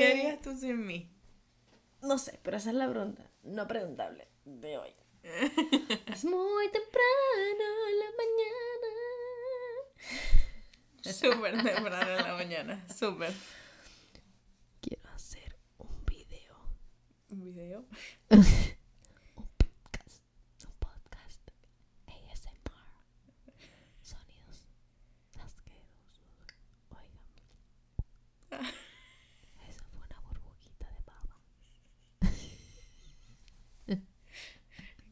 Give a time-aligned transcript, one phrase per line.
[0.00, 1.10] ¿Qué harías tú sin mí?
[2.00, 4.94] No sé, pero esa es la pregunta no preguntable de hoy.
[5.22, 8.90] es muy temprano en la mañana.
[11.02, 13.32] Súper temprano en la mañana, súper.
[14.80, 16.56] Quiero hacer un video.
[17.28, 17.84] ¿Un video?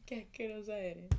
[0.09, 1.11] Qué asquerosa eres.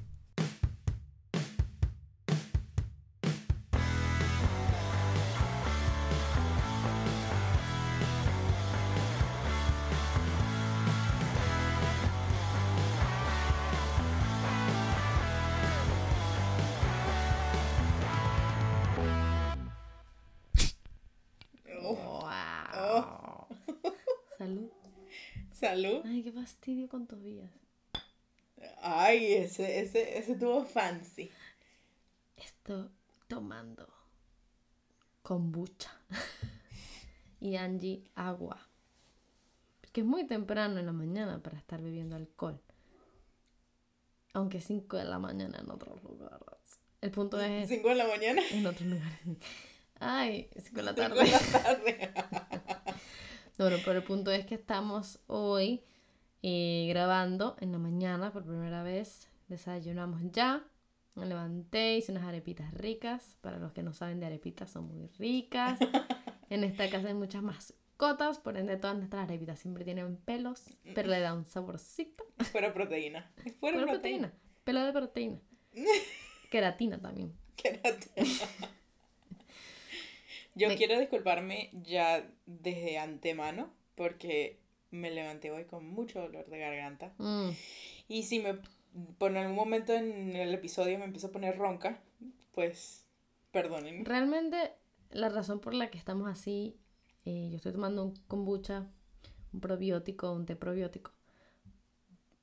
[21.81, 23.47] Wow.
[24.37, 24.69] Salud.
[25.51, 26.01] Salud.
[26.05, 27.68] Ay, qué fastidio con Tobías.
[28.91, 31.29] Ay, ese, ese, ese tuvo fancy.
[32.35, 32.89] Estoy
[33.27, 33.87] tomando
[35.21, 35.91] kombucha.
[37.39, 38.67] y Angie agua.
[39.91, 42.59] Que es muy temprano en la mañana para estar bebiendo alcohol.
[44.33, 46.79] Aunque 5 de la mañana en otros lugares.
[47.01, 47.69] El punto es...
[47.69, 48.41] 5 de la mañana.
[48.51, 49.19] En otros lugares.
[49.99, 51.25] Ay, 5 de la tarde.
[51.25, 52.13] 5 de la tarde.
[53.57, 55.83] bueno, pero el punto es que estamos hoy
[56.41, 59.29] y grabando en la mañana por primera vez.
[59.47, 60.63] Desayunamos ya.
[61.15, 63.37] Me levanté, hice unas arepitas ricas.
[63.41, 65.79] Para los que no saben de arepitas, son muy ricas.
[66.49, 70.65] en esta casa hay muchas mascotas, por ende todas nuestras arepitas siempre tienen pelos,
[70.95, 72.25] pero le da un saborcito.
[72.51, 73.31] Fuera proteína.
[73.59, 74.31] Fuera, proteína.
[74.63, 75.39] Pelo de proteína.
[76.51, 77.33] Queratina también.
[77.55, 78.27] Queratina.
[80.55, 84.59] Yo quiero disculparme ya desde antemano porque
[84.91, 87.13] me levanté hoy con mucho dolor de garganta.
[87.17, 87.49] Mm.
[88.07, 88.59] Y si me
[89.17, 92.01] por algún momento en el episodio me empiezo a poner ronca,
[92.53, 93.05] pues
[93.51, 94.03] perdónenme.
[94.03, 94.73] Realmente
[95.11, 96.77] la razón por la que estamos así,
[97.25, 98.87] eh, yo estoy tomando un kombucha,
[99.53, 101.11] un probiótico, un té probiótico.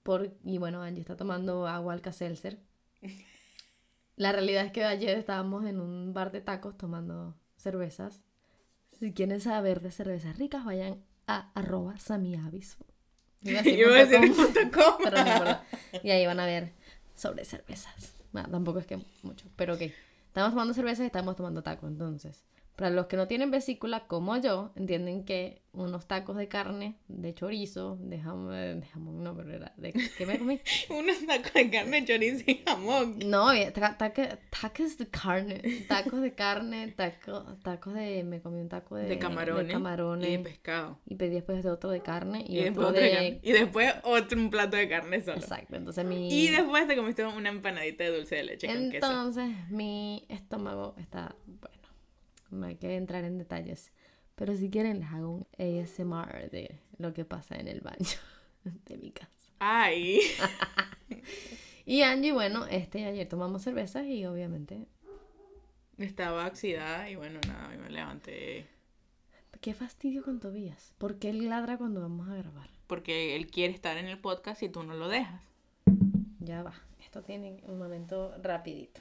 [0.02, 2.60] Por, y bueno, Angie está tomando agua alka-seltzer.
[4.16, 8.22] La realidad es que ayer estábamos en un bar de tacos tomando cervezas.
[8.92, 12.76] Si quieren saber de cervezas ricas, vayan a arroba samiavis.
[13.42, 13.78] Iba a decir,
[16.02, 16.72] y ahí van a ver
[17.14, 18.14] sobre cervezas.
[18.32, 19.82] tampoco es que mucho, pero ok.
[20.28, 22.44] Estamos tomando cervezas y estamos tomando taco, entonces.
[22.76, 27.34] Para los que no tienen vesícula como yo, entienden que unos tacos de carne, de
[27.34, 30.60] chorizo, de jamón, de jamón no, pero era de ¿qué me comí?
[30.90, 33.18] unos tacos de carne, chorizo y jamón.
[33.24, 33.48] No,
[34.50, 39.18] tacos de carne, tacos de carne, taco, tacos de, me comí un taco de, de
[39.18, 40.98] camarones, de camarones y de pescado.
[41.06, 43.40] Y pedí después de otro de carne y, después otro de...
[43.42, 45.38] y después otro un plato de carne solo.
[45.38, 46.28] Exacto, entonces mi...
[46.28, 49.10] Y después te comiste una empanadita de dulce de leche entonces, con queso.
[49.10, 51.75] Entonces mi estómago está, bueno no
[52.64, 53.92] hay que entrar en detalles.
[54.34, 58.18] Pero si quieren les hago un ASMR de lo que pasa en el baño
[58.86, 59.30] de mi casa.
[59.58, 60.20] Ay.
[61.86, 64.86] y Angie, bueno, este ayer tomamos cervezas y obviamente
[65.98, 68.66] estaba oxidada y bueno, nada, me levanté.
[69.60, 70.92] Qué fastidio con Tobías.
[70.98, 72.68] ¿Por qué él ladra cuando vamos a grabar?
[72.86, 75.42] Porque él quiere estar en el podcast y tú no lo dejas.
[76.40, 76.74] Ya va.
[77.00, 79.00] Esto tiene un momento rapidito.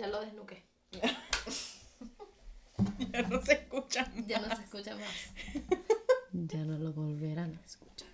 [0.00, 0.64] Ya lo desnuqué.
[3.12, 4.26] ya no se escucha más.
[4.26, 5.10] Ya no se escucha más.
[6.32, 8.08] ya no lo volverán a escuchar.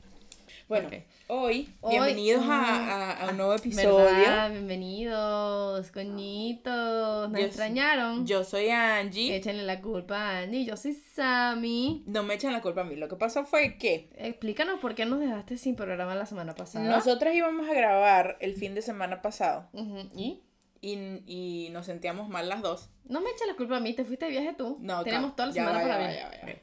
[0.67, 0.89] Bueno,
[1.29, 4.51] hoy, bienvenidos a, un nuevo episodio.
[4.51, 7.31] Bienvenidos, coñitos.
[7.31, 8.27] ¿Me extrañaron?
[8.27, 9.37] Yo soy Angie.
[9.37, 10.65] Échenle la culpa a Angie.
[10.65, 12.03] Yo soy Sammy.
[12.05, 12.97] No me echen la culpa a mí.
[12.97, 14.11] Lo que pasó fue que.
[14.17, 16.85] Explícanos por qué nos dejaste sin programa la semana pasada.
[16.85, 19.69] Nosotras íbamos a grabar el fin de semana pasado.
[20.17, 20.43] ¿Y?
[20.87, 22.89] Y, nos sentíamos mal las dos.
[23.05, 24.79] No me eches la culpa a mí, te fuiste de viaje tú.
[24.81, 26.63] No, Tenemos toda la semana para ver.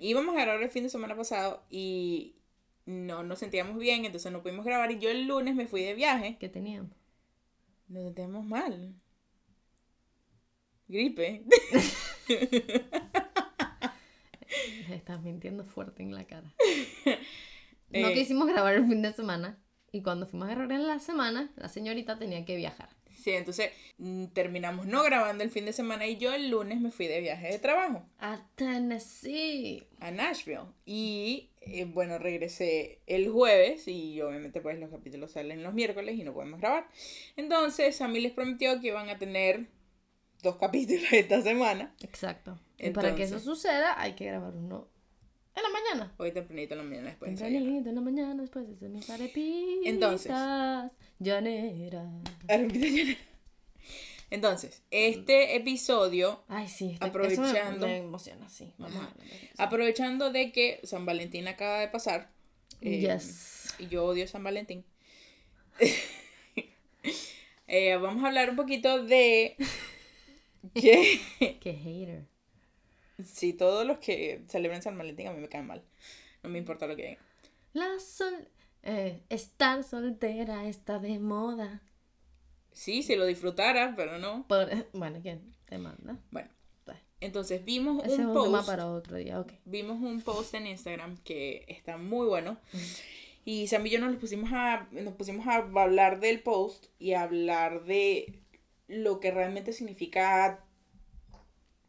[0.00, 2.36] íbamos a grabar el fin de semana pasado y
[2.86, 4.90] no nos sentíamos bien, entonces no pudimos grabar.
[4.90, 6.36] Y yo el lunes me fui de viaje.
[6.38, 6.92] ¿Qué teníamos?
[7.88, 8.94] Nos sentíamos mal.
[10.88, 11.44] Gripe.
[14.90, 16.52] Estás mintiendo fuerte en la cara.
[17.92, 19.58] No eh, quisimos grabar el fin de semana.
[19.90, 22.88] Y cuando fuimos a grabar en la semana, la señorita tenía que viajar.
[23.20, 26.90] Sí, entonces mm, terminamos no grabando el fin de semana y yo el lunes me
[26.90, 28.02] fui de viaje de trabajo.
[28.18, 29.86] A Tennessee.
[30.00, 30.68] A Nashville.
[30.86, 36.24] Y eh, bueno, regresé el jueves y obviamente pues los capítulos salen los miércoles y
[36.24, 36.88] no podemos grabar.
[37.36, 39.68] Entonces a mí les prometió que iban a tener
[40.42, 41.94] dos capítulos esta semana.
[42.00, 42.58] Exacto.
[42.78, 44.88] y para que eso suceda hay que grabar uno
[45.60, 46.14] en la mañana.
[46.18, 47.30] Hoy tempranito en la mañana después.
[47.30, 49.86] Tempranito en la mañana después de mis arepitas.
[49.86, 50.32] Entonces.
[51.18, 52.10] Llanera.
[52.48, 53.18] llanera.
[54.30, 56.42] Entonces, este episodio.
[56.48, 57.86] Ay, sí, este, aprovechando.
[57.86, 58.72] me, emociona, sí.
[59.58, 62.30] aprovechando de que San Valentín acaba de pasar.
[62.80, 63.74] Eh, yes.
[63.80, 64.84] Y yo odio San Valentín.
[67.72, 69.54] Eh, vamos a hablar un poquito de.
[70.74, 71.20] ¿Qué?
[71.60, 72.24] Qué hater.
[73.24, 75.82] Sí, todos los que celebran San Valentín a mí me caen mal.
[76.42, 77.18] No me importa lo que digan.
[77.72, 78.48] La sol.
[78.82, 81.82] Eh, estar soltera está de moda.
[82.72, 84.46] Sí, si lo disfrutara, pero no.
[84.92, 86.18] bueno, ¿quién te manda?
[86.30, 86.50] Bueno.
[87.20, 88.66] Entonces vimos un post.
[88.66, 92.58] para otro día, Vimos un post en Instagram que está muy bueno.
[93.44, 94.88] Y Sam y yo nos pusimos a.
[94.90, 98.40] Nos pusimos a hablar del post y a hablar de
[98.88, 100.64] lo que realmente significa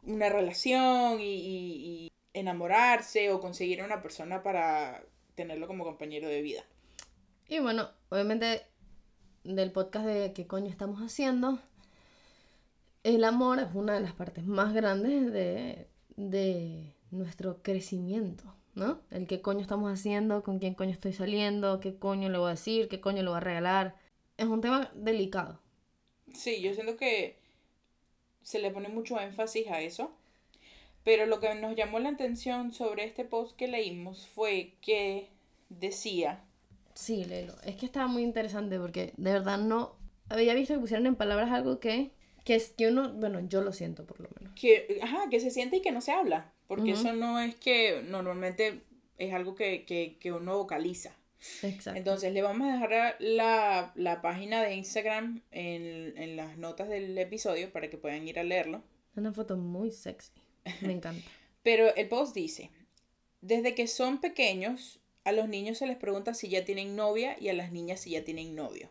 [0.02, 5.04] una relación y, y enamorarse o conseguir a una persona para
[5.34, 6.64] tenerlo como compañero de vida.
[7.48, 8.62] Y bueno, obviamente
[9.44, 11.58] del podcast de qué coño estamos haciendo,
[13.02, 18.44] el amor es una de las partes más grandes de, de nuestro crecimiento,
[18.74, 19.00] ¿no?
[19.10, 22.50] El qué coño estamos haciendo, con quién coño estoy saliendo, qué coño le voy a
[22.52, 23.96] decir, qué coño le voy a regalar.
[24.36, 25.60] Es un tema delicado.
[26.32, 27.41] Sí, yo siento que
[28.42, 30.12] se le pone mucho énfasis a eso.
[31.04, 35.30] Pero lo que nos llamó la atención sobre este post que leímos fue que
[35.68, 36.44] decía
[36.94, 37.54] Sí, léelo.
[37.64, 39.96] Es que estaba muy interesante porque de verdad no
[40.28, 42.10] había visto que pusieran en palabras algo que,
[42.44, 44.54] que es que uno, bueno, yo lo siento por lo menos.
[44.54, 46.52] Que, ajá, que se siente y que no se habla.
[46.66, 48.80] Porque eso no es que normalmente
[49.18, 51.14] es algo que, que, que uno vocaliza.
[51.62, 51.98] Exacto.
[51.98, 57.16] Entonces le vamos a dejar la, la página de Instagram en, en, las notas del
[57.18, 58.82] episodio para que puedan ir a leerlo.
[59.16, 60.32] Una foto muy sexy.
[60.80, 61.28] Me encanta.
[61.62, 62.70] Pero el post dice,
[63.40, 67.48] desde que son pequeños, a los niños se les pregunta si ya tienen novia y
[67.48, 68.90] a las niñas si ya tienen novio.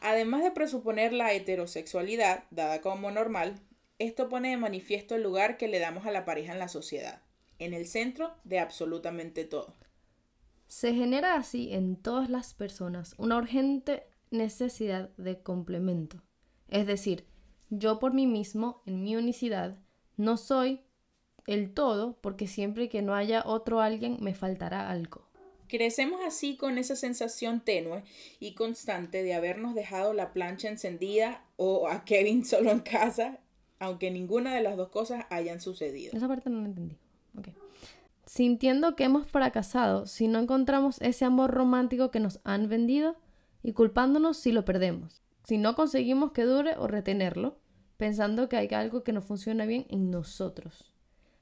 [0.00, 3.60] Además de presuponer la heterosexualidad, dada como normal,
[3.98, 7.22] esto pone de manifiesto el lugar que le damos a la pareja en la sociedad,
[7.58, 9.74] en el centro de absolutamente todo.
[10.68, 16.22] Se genera así en todas las personas una urgente necesidad de complemento.
[16.68, 17.24] Es decir,
[17.70, 19.78] yo por mí mismo, en mi unicidad,
[20.16, 20.80] no soy
[21.46, 25.26] el todo porque siempre que no haya otro alguien me faltará algo.
[25.68, 28.04] Crecemos así con esa sensación tenue
[28.38, 33.40] y constante de habernos dejado la plancha encendida o a Kevin solo en casa,
[33.78, 36.16] aunque ninguna de las dos cosas hayan sucedido.
[36.16, 36.96] Esa parte no la entendí.
[38.26, 43.16] Sintiendo que hemos fracasado si no encontramos ese amor romántico que nos han vendido
[43.62, 47.58] y culpándonos si lo perdemos, si no conseguimos que dure o retenerlo,
[47.96, 50.92] pensando que hay algo que no funciona bien en nosotros,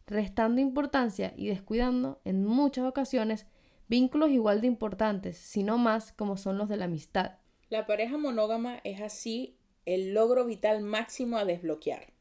[0.06, 3.46] restando importancia y descuidando en muchas ocasiones
[3.86, 7.32] Vínculos igual de importantes, si no más, como son los de la amistad.
[7.68, 12.12] La pareja monógama es así el logro vital máximo a desbloquear.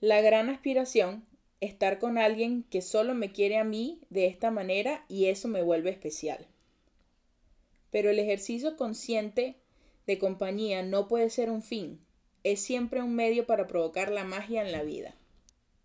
[0.00, 1.24] La gran aspiración,
[1.60, 5.62] estar con alguien que solo me quiere a mí de esta manera y eso me
[5.62, 6.46] vuelve especial.
[7.90, 9.56] Pero el ejercicio consciente
[10.06, 12.00] de compañía no puede ser un fin,
[12.44, 15.14] es siempre un medio para provocar la magia en la vida.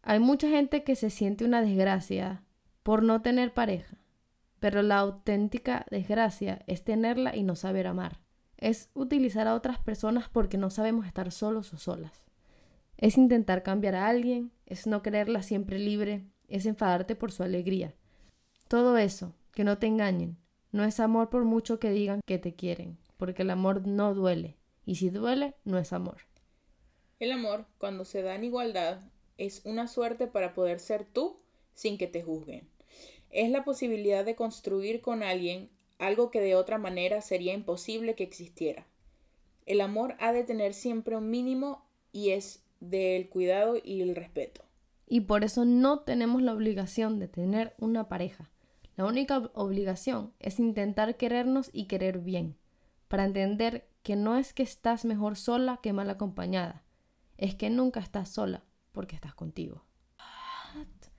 [0.02, 2.44] Hay mucha gente que se siente una desgracia
[2.84, 3.98] por no tener pareja.
[4.60, 8.20] Pero la auténtica desgracia es tenerla y no saber amar.
[8.58, 12.25] Es utilizar a otras personas porque no sabemos estar solos o solas.
[12.98, 17.94] Es intentar cambiar a alguien, es no quererla siempre libre, es enfadarte por su alegría.
[18.68, 20.38] Todo eso, que no te engañen,
[20.72, 24.58] no es amor por mucho que digan que te quieren, porque el amor no duele,
[24.86, 26.18] y si duele, no es amor.
[27.20, 29.02] El amor, cuando se da en igualdad,
[29.38, 31.40] es una suerte para poder ser tú
[31.74, 32.68] sin que te juzguen
[33.36, 38.24] es la posibilidad de construir con alguien algo que de otra manera sería imposible que
[38.24, 38.88] existiera.
[39.66, 44.65] El amor ha de tener siempre un mínimo y es del cuidado y el respeto.
[45.08, 48.50] Y por eso no tenemos la obligación de tener una pareja.
[48.96, 52.58] La única obligación es intentar querernos y querer bien,
[53.08, 56.84] para entender que no es que estás mejor sola que mal acompañada,
[57.38, 59.84] es que nunca estás sola porque estás contigo.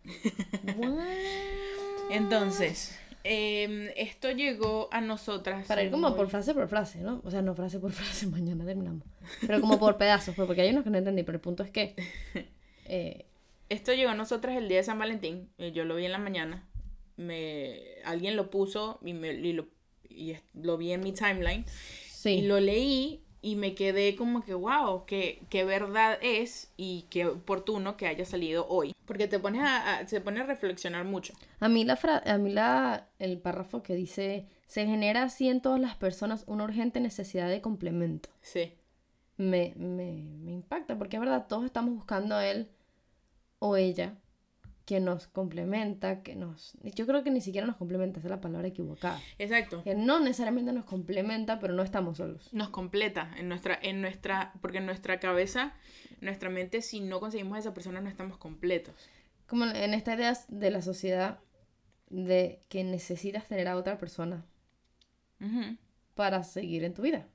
[2.11, 5.66] Entonces, em, esto llegó a nosotras.
[5.66, 7.21] Para ir como por frase por frase, ¿no?
[7.25, 9.02] O sea, no frase por frase, mañana terminamos.
[9.40, 11.71] Pero como por pedazos, pues, porque hay unos que no entendí, pero el punto es
[11.71, 11.95] que...
[12.88, 13.26] Eh,
[13.68, 16.18] esto llegó a nosotras el día de San Valentín, eh, yo lo vi en la
[16.18, 16.68] mañana.
[17.16, 19.66] me, alguien lo puso y, me, y, lo,
[20.09, 21.64] y lo vi en mi timeline.
[22.09, 22.30] Sí.
[22.30, 27.26] Y lo leí y me quedé como que, wow, qué, qué verdad es y qué
[27.26, 28.95] oportuno que haya salido hoy.
[29.05, 31.33] Porque te pones a, se pone a reflexionar mucho.
[31.61, 35.81] A mí, la a mí la, el párrafo que dice, se genera así en todas
[35.81, 38.31] las personas una urgente necesidad de complemento.
[38.40, 38.73] Sí.
[39.37, 42.71] Me, me, me impacta porque es verdad, todos estamos buscando a él
[43.59, 44.16] o ella
[44.87, 46.75] que nos complementa, que nos...
[46.95, 49.21] Yo creo que ni siquiera nos complementa, esa es la palabra equivocada.
[49.37, 49.83] Exacto.
[49.83, 52.49] Que no necesariamente nos complementa, pero no estamos solos.
[52.52, 55.75] Nos completa en nuestra, en nuestra, porque en nuestra cabeza,
[56.21, 58.95] nuestra mente, si no conseguimos a esa persona, no estamos completos.
[59.49, 61.40] Como en esta idea de la sociedad
[62.09, 64.47] de que necesitas tener a otra persona
[66.14, 67.26] para seguir en tu vida.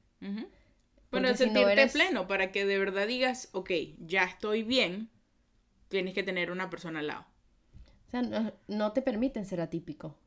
[1.10, 5.10] Para sentirte pleno, para que de verdad digas, ok, ya estoy bien,
[5.90, 7.26] tienes que tener una persona al lado.
[8.12, 10.18] O sea, no, te permiten ser atípico.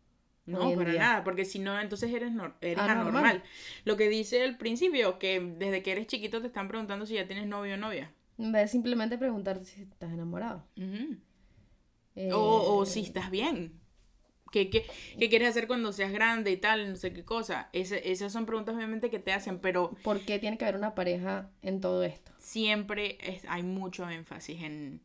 [0.47, 3.43] No, para nada, porque si no, entonces eres, eres anormal.
[3.85, 7.26] Lo que dice el principio, que desde que eres chiquito te están preguntando si ya
[7.26, 8.12] tienes novio o novia.
[8.38, 10.64] En vez de simplemente preguntarte si estás enamorado.
[12.17, 13.81] Eh, o, si estás bien.
[14.50, 14.87] ¿Qué, qué,
[15.19, 16.91] qué quieres hacer cuando seas grande y tal?
[16.91, 17.69] No sé qué cosa.
[17.73, 19.95] esas son preguntas obviamente que te hacen, pero...
[20.03, 22.33] ¿Por qué tiene que haber una pareja en todo esto?
[22.38, 25.00] Siempre hay mucho énfasis en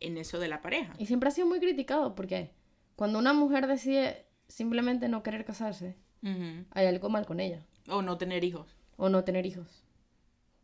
[0.00, 0.94] en eso de la pareja.
[0.98, 2.52] Y siempre ha sido muy criticado porque
[2.96, 7.64] cuando una mujer decide simplemente no querer casarse, hay algo mal con ella.
[7.88, 8.76] O no tener hijos.
[8.96, 9.84] O no tener hijos.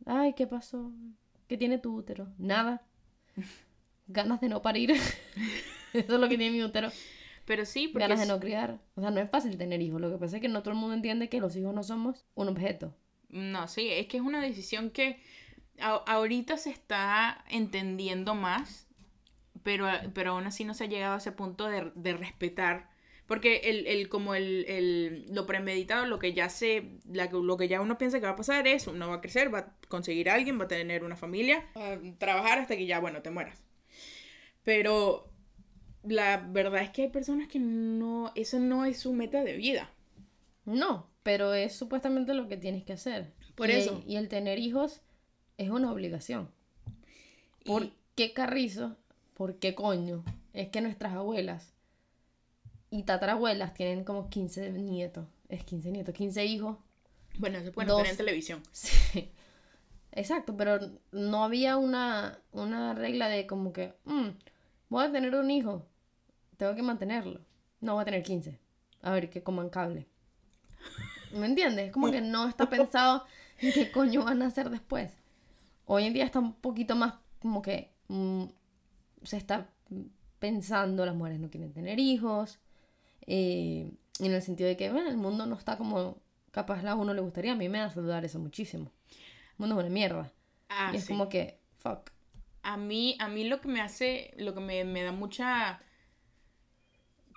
[0.05, 0.91] Ay, ¿qué pasó?
[1.47, 2.27] ¿Qué tiene tu útero?
[2.37, 2.83] Nada.
[4.07, 4.91] Ganas de no parir.
[5.93, 6.89] eso es lo que tiene mi útero.
[7.45, 8.79] Pero sí, porque Ganas de no criar.
[8.95, 10.01] O sea, no es fácil tener hijos.
[10.01, 12.25] Lo que pasa es que no todo el mundo entiende que los hijos no somos
[12.35, 12.95] un objeto.
[13.29, 15.21] No, sí, es que es una decisión que
[15.79, 18.84] ahorita se está entendiendo más
[19.65, 22.87] pero, pero aún así no se ha llegado a ese punto de, de respetar.
[23.25, 27.67] Porque el, el como el, el, lo premeditado, lo que ya se, la, lo que
[27.67, 30.29] ya uno piensa que va a pasar es, uno va a crecer, va a conseguir
[30.29, 33.31] a alguien, va a tener una familia, va a trabajar hasta que ya, bueno, te
[33.31, 33.63] mueras.
[34.63, 35.31] Pero
[36.03, 39.91] la verdad es que hay personas que no, eso no es su meta de vida.
[40.65, 43.33] No, pero es supuestamente lo que tienes que hacer.
[43.55, 44.03] Por eso.
[44.05, 45.01] y el tener hijos
[45.57, 46.51] es una obligación.
[47.65, 48.95] ¿Por qué Carrizo
[49.35, 50.23] ¿Por qué coño?
[50.53, 51.73] Es que nuestras abuelas
[52.89, 55.27] y tatarabuelas tienen como 15 nietos.
[55.49, 56.77] Es 15 nietos, 15 hijos.
[57.37, 58.63] Bueno, se pueden tener en televisión.
[58.71, 59.31] Sí.
[60.13, 60.79] Exacto, pero
[61.11, 64.29] no había una, una regla de como que, mm,
[64.87, 65.85] voy a tener un hijo,
[66.55, 67.41] tengo que mantenerlo.
[67.81, 68.57] No voy a tener 15.
[69.01, 70.07] A ver, que coman cable.
[71.33, 71.91] ¿Me entiendes?
[71.91, 73.25] Como que no está pensado
[73.59, 75.11] en qué coño van a hacer después.
[75.85, 78.45] Hoy en día está un poquito más como que mm,
[79.25, 79.69] se está
[80.39, 82.59] pensando, las mujeres no quieren tener hijos,
[83.27, 86.17] eh, en el sentido de que bueno, el mundo no está como
[86.51, 88.91] capaz a uno le gustaría, a mí me hace dudar eso muchísimo.
[89.09, 90.31] El mundo es una mierda.
[90.69, 92.11] Ah, y es como que, fuck.
[92.63, 95.81] A mí, a mí lo que me hace, lo que me, me da mucha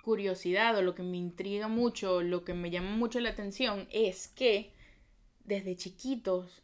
[0.01, 4.27] curiosidad o lo que me intriga mucho, lo que me llama mucho la atención es
[4.27, 4.73] que
[5.43, 6.63] desde chiquitos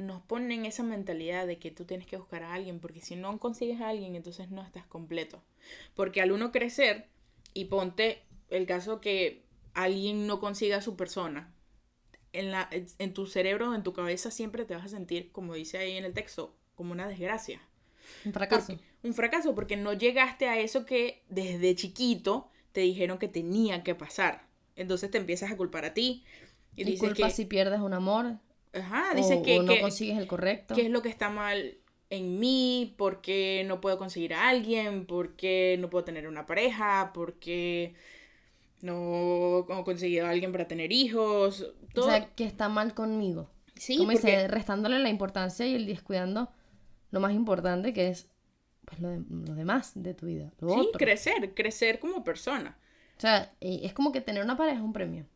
[0.00, 3.38] nos ponen esa mentalidad de que tú tienes que buscar a alguien, porque si no
[3.38, 5.42] consigues a alguien, entonces no estás completo.
[5.94, 7.06] Porque al uno crecer,
[7.52, 11.52] y ponte el caso que alguien no consiga a su persona,
[12.32, 15.76] en, la, en tu cerebro, en tu cabeza, siempre te vas a sentir, como dice
[15.76, 17.60] ahí en el texto, como una desgracia.
[18.24, 18.78] Un fracaso.
[19.02, 23.94] un fracaso, porque no llegaste a eso que desde chiquito te dijeron que tenía que
[23.94, 24.46] pasar.
[24.76, 26.24] Entonces te empiezas a culpar a ti.
[26.74, 28.38] Y, y dices que, si pierdes un amor.
[28.72, 30.74] Ajá, dice que, no consigues el correcto.
[30.74, 32.94] ¿Qué es lo que está mal en mí?
[32.96, 35.06] ¿Por qué no puedo conseguir a alguien?
[35.06, 37.12] ¿Por qué no puedo tener una pareja?
[37.12, 37.94] ¿Por qué
[38.82, 41.72] no he conseguido a alguien para tener hijos?
[41.96, 43.50] O sea, que está mal conmigo.
[43.74, 46.50] Sí, Como dice, restándole la importancia y el descuidando
[47.10, 48.28] lo más importante que es
[48.84, 49.10] pues, lo,
[49.54, 50.52] demás de tu vida.
[50.60, 52.76] sí, crecer, crecer como persona.
[53.16, 55.26] O sea, es como que tener una pareja es un premio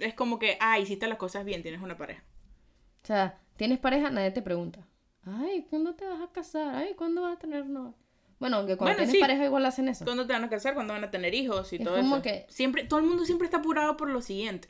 [0.00, 2.22] es como que, ah, hiciste las cosas bien, tienes una pareja.
[3.02, 4.86] O sea, tienes pareja, nadie te pregunta.
[5.24, 6.74] Ay, ¿cuándo te vas a casar?
[6.74, 7.94] Ay, ¿cuándo vas a tener no?
[8.38, 10.04] Bueno, aunque cuando tienes pareja igual hacen eso.
[10.04, 10.72] ¿Cuándo te van a casar?
[10.74, 11.72] ¿Cuándo van a tener hijos?
[11.74, 12.22] Y todo eso.
[12.22, 12.46] Que...
[12.48, 14.68] Siempre, todo el mundo siempre está apurado por lo siguiente.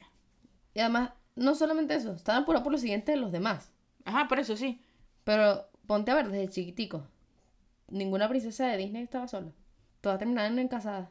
[0.74, 3.72] Y además, no solamente eso, están apurados por lo siguiente de los demás.
[4.04, 4.82] Ajá, por eso sí.
[5.22, 7.06] Pero ponte a ver desde chiquitico.
[7.88, 9.52] Ninguna princesa de Disney estaba sola.
[10.00, 11.08] Todas terminaron en casadas.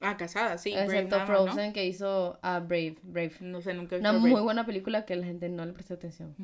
[0.00, 0.74] Ah, casada, sí.
[0.74, 2.98] Excepto Frozen que hizo a Brave.
[3.02, 3.32] Brave.
[3.40, 5.94] No sé, nunca he visto Una muy buena película que la gente no le prestó
[5.94, 6.34] atención.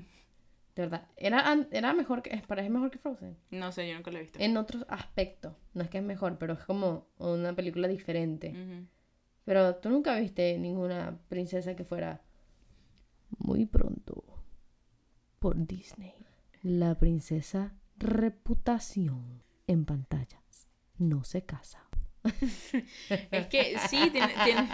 [0.74, 1.06] De verdad.
[1.16, 2.42] Era, era mejor que.
[2.46, 3.36] ¿Parece mejor que Frozen?
[3.50, 4.38] No sé, yo nunca la he visto.
[4.40, 5.52] En otros aspectos.
[5.74, 8.54] No es que es mejor, pero es como una película diferente.
[9.44, 12.22] Pero tú nunca viste ninguna princesa que fuera.
[13.38, 14.24] Muy pronto.
[15.38, 16.14] Por Disney.
[16.62, 20.68] La princesa reputación en pantallas.
[20.96, 21.88] No se casa.
[23.30, 24.68] es que sí, tiene, tiene...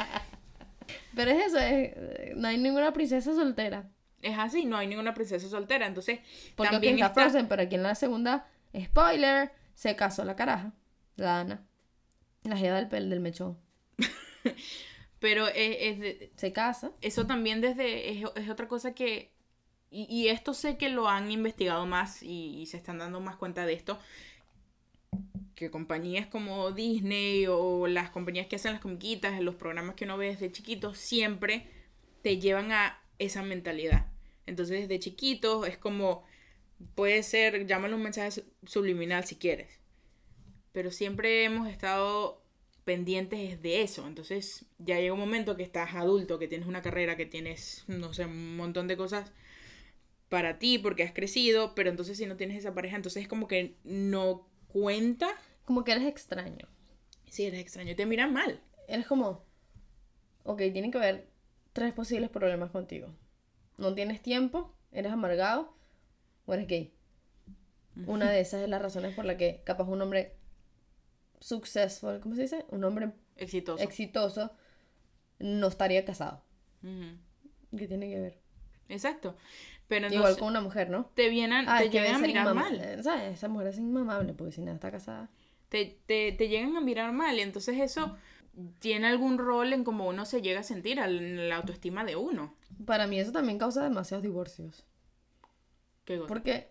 [1.15, 3.91] Pero es eso, es, no hay ninguna princesa soltera.
[4.23, 5.87] Es así, no hay ninguna princesa soltera.
[5.87, 6.21] Entonces,
[6.57, 10.73] Porque también está, Frozen, pero aquí en la segunda, spoiler, se casó la caraja,
[11.17, 11.65] la Ana.
[12.45, 13.59] La jeva del pel del mechón.
[15.19, 16.93] pero es, se casa.
[17.01, 19.33] Eso también desde es, es otra cosa que
[19.91, 23.37] y, y, esto sé que lo han investigado más y, y, se están dando más
[23.37, 23.99] cuenta de esto
[25.59, 30.17] que compañías como Disney o las compañías que hacen las comiquitas, los programas que uno
[30.17, 31.67] ve desde chiquito, siempre
[32.23, 34.07] te llevan a esa mentalidad.
[34.47, 36.23] Entonces desde chiquito es como,
[36.95, 39.81] puede ser, llámalo un mensaje subliminal si quieres,
[40.71, 42.41] pero siempre hemos estado
[42.85, 44.07] pendientes de eso.
[44.07, 48.15] Entonces ya llega un momento que estás adulto, que tienes una carrera, que tienes, no
[48.15, 49.33] sé, un montón de cosas
[50.29, 53.49] para ti porque has crecido, pero entonces si no tienes esa pareja, entonces es como
[53.49, 55.35] que no cuenta
[55.69, 56.67] como que eres extraño.
[57.29, 57.95] Sí, eres extraño.
[57.95, 58.63] Te miran mal.
[58.87, 59.45] Eres como.
[60.45, 61.29] Ok, tienen que haber
[61.75, 63.15] tres posibles problemas contigo.
[63.77, 65.77] No tienes tiempo, eres amargado
[66.47, 66.95] o eres gay.
[68.07, 70.37] Una de esas es las razones por las que capaz un hombre
[71.39, 72.65] successful, ¿cómo se dice?
[72.71, 74.51] Un hombre exitoso, exitoso
[75.39, 76.45] no estaría casado.
[77.77, 78.39] ¿Qué tiene que ver?
[78.89, 79.37] Exacto.
[79.87, 81.11] Pero Igual con una mujer, ¿no?
[81.15, 83.03] Te vienen, ah, te llegan a mirar mal.
[83.03, 83.35] ¿Sabes?
[83.35, 85.29] Esa mujer es inmamable porque si nada está casada
[85.69, 88.17] te, te, te llegan a mirar mal y entonces eso
[88.79, 92.55] tiene algún rol en cómo uno se llega a sentir, en la autoestima de uno.
[92.85, 94.85] Para mí eso también causa demasiados divorcios.
[96.05, 96.29] ¿Qué cosa?
[96.29, 96.69] Porque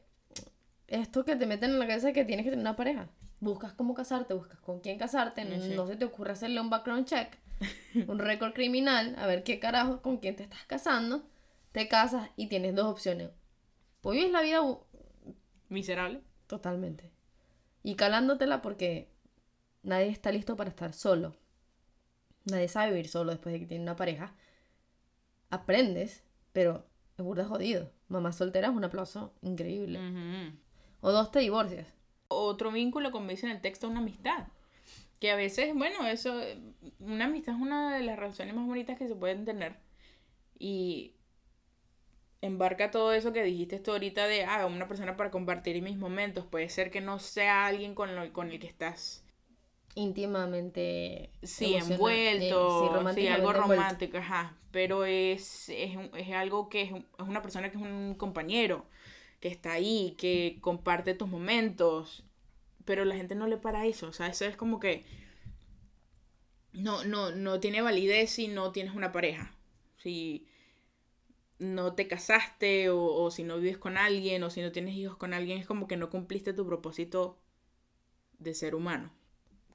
[0.87, 3.09] esto que te meten en la cabeza es que tienes que tener una pareja.
[3.39, 7.37] Buscas cómo casarte, buscas con quién casarte, no, se te ocurre hacerle un background check,
[8.07, 11.23] un récord criminal, a ver qué carajo, con quién te estás casando,
[11.71, 13.29] te casas y tienes dos opciones.
[14.01, 14.61] Hoy es la vida
[15.69, 16.21] miserable.
[16.47, 17.16] Totalmente
[17.83, 19.09] y calándotela porque
[19.83, 21.35] nadie está listo para estar solo.
[22.45, 24.33] Nadie sabe vivir solo después de que tiene una pareja.
[25.49, 26.85] Aprendes, pero
[27.17, 27.91] es burda jodido.
[28.07, 29.99] Mamá soltera es un aplauso increíble.
[31.01, 31.87] O dos te divorcias.
[32.29, 34.47] Otro vínculo, como dice en el texto, una amistad.
[35.19, 36.39] Que a veces, bueno, eso,
[36.99, 39.75] una amistad es una de las relaciones más bonitas que se pueden tener.
[40.59, 41.16] Y
[42.41, 46.45] embarca todo eso que dijiste tú ahorita de, ah, una persona para compartir mis momentos.
[46.45, 49.23] Puede ser que no sea alguien con, lo, con el que estás
[49.95, 57.27] íntimamente sí, envuelto, sí, algo romántico, ajá, pero es, es, es algo que es, es,
[57.27, 58.85] una persona que es un compañero,
[59.39, 62.23] que está ahí, que comparte tus momentos,
[62.85, 65.03] pero la gente no le para eso, o sea, eso es como que
[66.73, 69.51] no, no, no tiene validez si no tienes una pareja.
[69.97, 70.47] Si,
[71.59, 75.33] no te casaste o, si no vives con alguien o si no tienes hijos con
[75.33, 77.39] alguien, es como que no cumpliste tu propósito
[78.37, 79.11] de ser humano.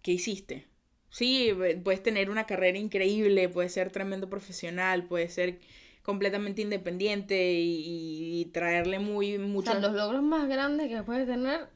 [0.02, 0.68] ¿Qué hiciste?
[1.10, 5.60] Sí, puedes tener una carrera increíble, puedes ser tremendo profesional, puedes ser
[6.02, 9.72] completamente independiente y, traerle muy mucho...
[9.74, 11.68] los logros más grandes que puedes tener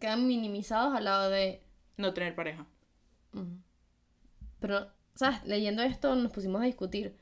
[0.00, 1.62] quedan minimizados al lado de...
[1.96, 2.66] No tener pareja.
[4.60, 5.44] Pero, ¿sabes?
[5.44, 7.16] Leyendo esto nos pusimos a discutir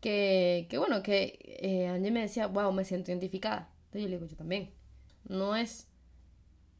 [0.00, 3.70] que, que bueno, que eh, Angie me decía, wow, me siento identificada.
[3.86, 4.70] Entonces yo le digo, yo también.
[5.28, 5.88] No es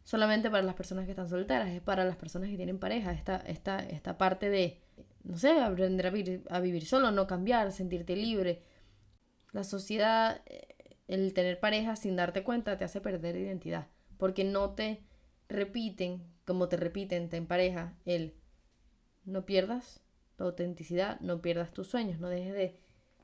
[0.04, 3.12] solamente para las personas que están solteras, es para las personas que tienen pareja.
[3.12, 4.80] Esta, esta, esta parte de,
[5.22, 8.62] no sé, aprender a vivir, a vivir solo, no cambiar, sentirte libre.
[9.52, 10.74] La sociedad, eh,
[11.09, 13.88] el tener pareja sin darte cuenta te hace perder identidad.
[14.16, 15.02] Porque no te
[15.48, 18.35] repiten, como te repiten en pareja, el
[19.24, 20.00] no pierdas
[20.37, 22.80] tu autenticidad, no pierdas tus sueños, no dejes de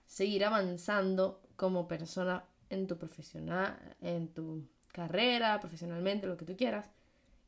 [0.06, 6.88] seguir avanzando como persona en tu profesional, en tu carrera, profesionalmente, lo que tú quieras.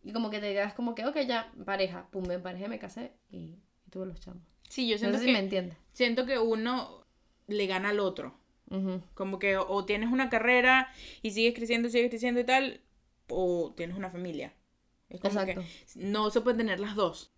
[0.03, 3.13] Y como que te quedas como que, ok, ya, pareja, pum, me parejé, me casé
[3.31, 3.57] y,
[3.91, 4.43] tuve los chamos.
[4.69, 5.33] Sí, yo siento que...
[5.33, 5.77] me.
[5.93, 7.07] Siento que uno
[7.47, 8.39] le gana al otro.
[9.15, 10.93] Como que o, tienes una carrera
[11.23, 12.83] y sigues creciendo, sigues creciendo y tal,
[13.29, 14.53] o tienes una familia.
[15.09, 15.63] Es como Exacto.
[15.63, 17.33] que no se pueden tener las dos.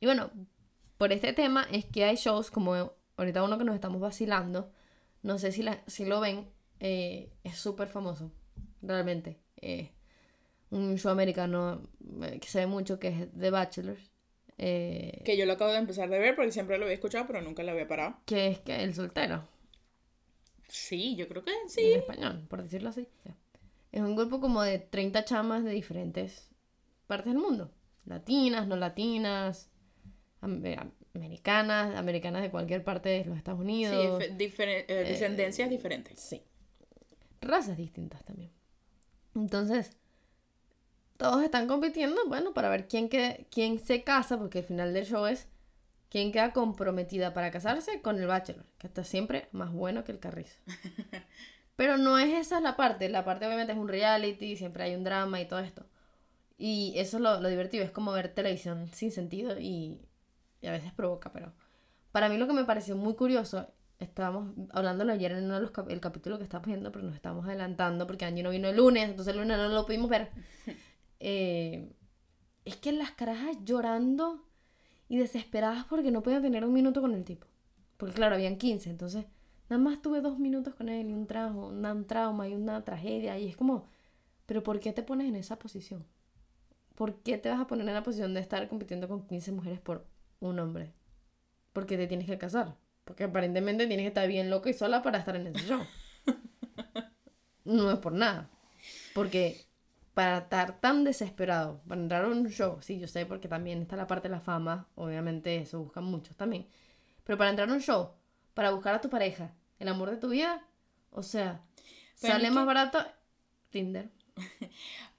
[0.00, 0.30] Y bueno,
[0.96, 4.70] por este tema es que hay shows como ahorita uno que nos estamos vacilando,
[5.22, 6.48] no sé si, la, si lo ven,
[6.80, 8.32] eh, es súper famoso,
[8.80, 9.38] realmente.
[9.56, 9.90] Eh,
[10.70, 11.82] un show americano
[12.22, 13.96] eh, que se ve mucho que es The Bachelor.
[14.56, 17.62] que yo lo acabo de empezar de ver porque siempre lo había escuchado, pero nunca
[17.62, 18.16] lo había parado.
[18.26, 19.46] Que es que el soltero.
[20.68, 21.92] Sí, yo creo que sí.
[21.92, 23.06] En español, por decirlo así.
[23.92, 26.50] Es un grupo como de 30 chamas de diferentes
[27.06, 27.70] partes del mundo.
[28.06, 29.70] Latinas, no latinas,
[31.14, 34.22] americanas, americanas de cualquier parte de los Estados Unidos.
[34.22, 36.20] Sí, eh, descendencias diferentes.
[36.20, 36.42] Sí.
[37.40, 38.50] Razas distintas también.
[39.34, 39.96] Entonces,
[41.16, 45.06] todos están compitiendo, bueno, para ver quién, que, quién se casa, porque el final del
[45.06, 45.48] show es
[46.08, 50.18] quién queda comprometida para casarse con el bachelor, que está siempre más bueno que el
[50.18, 50.58] carrizo.
[51.76, 55.04] Pero no es esa la parte, la parte obviamente es un reality, siempre hay un
[55.04, 55.86] drama y todo esto.
[56.58, 60.00] Y eso es lo, lo divertido, es como ver televisión sin sentido y,
[60.62, 61.52] y, a veces provoca, pero
[62.12, 63.66] para mí lo que me pareció muy curioso,
[63.98, 67.44] estábamos hablándolo ayer en uno de los el capítulo que estábamos viendo, pero nos estamos
[67.46, 70.30] adelantando porque Angie no vino el lunes, entonces el lunes no lo pudimos ver.
[71.24, 71.92] Eh,
[72.64, 74.44] es que las carajas llorando
[75.08, 77.46] y desesperadas porque no podían tener un minuto con el tipo.
[77.96, 79.26] Porque claro, habían 15, entonces
[79.68, 83.38] nada más tuve dos minutos con él y un, trauma, un trauma y una tragedia.
[83.38, 83.86] Y es como,
[84.46, 86.04] pero ¿por qué te pones en esa posición?
[86.94, 89.80] ¿Por qué te vas a poner en la posición de estar compitiendo con 15 mujeres
[89.80, 90.06] por
[90.48, 90.92] un hombre?
[91.72, 92.76] Porque te tienes que casar.
[93.04, 95.82] Porque aparentemente tienes que estar bien loco y sola para estar en ese show.
[97.64, 98.50] No es por nada.
[99.14, 99.64] Porque
[100.14, 103.96] para estar tan desesperado, para entrar a un show, sí, yo sé, porque también está
[103.96, 106.66] la parte de la fama, obviamente eso buscan muchos también.
[107.24, 108.10] Pero para entrar a un show,
[108.54, 110.66] para buscar a tu pareja, el amor de tu vida,
[111.10, 111.62] o sea,
[112.14, 112.98] sale más barato
[113.70, 114.10] Tinder.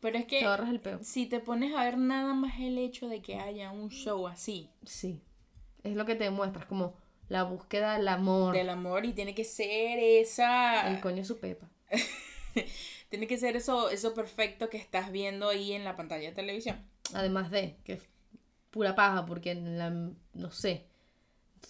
[0.01, 0.99] Pero es que te ahorras el peo.
[1.01, 4.69] si te pones a ver nada más el hecho de que haya un show así.
[4.85, 5.21] Sí.
[5.83, 6.95] Es lo que te demuestras, como
[7.29, 8.55] la búsqueda del amor.
[8.55, 10.89] Del amor y tiene que ser esa...
[10.89, 11.69] El coño su pepa.
[13.09, 16.77] tiene que ser eso, eso perfecto que estás viendo ahí en la pantalla de televisión.
[17.13, 18.03] Además de que es
[18.71, 20.87] pura paja, porque en la, no sé,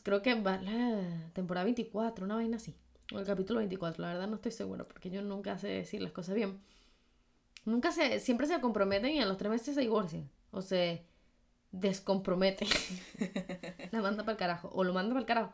[0.04, 2.76] creo que va la temporada 24, una vaina así.
[3.14, 6.14] O el capítulo 24, la verdad no estoy segura, porque yo nunca sé decir las
[6.14, 6.60] cosas bien.
[7.66, 10.30] Nunca se, siempre se comprometen y a los tres meses se divorcian.
[10.52, 11.06] O se
[11.72, 12.68] descomprometen.
[13.92, 14.70] la manda para el carajo.
[14.74, 15.54] O lo manda para el carajo.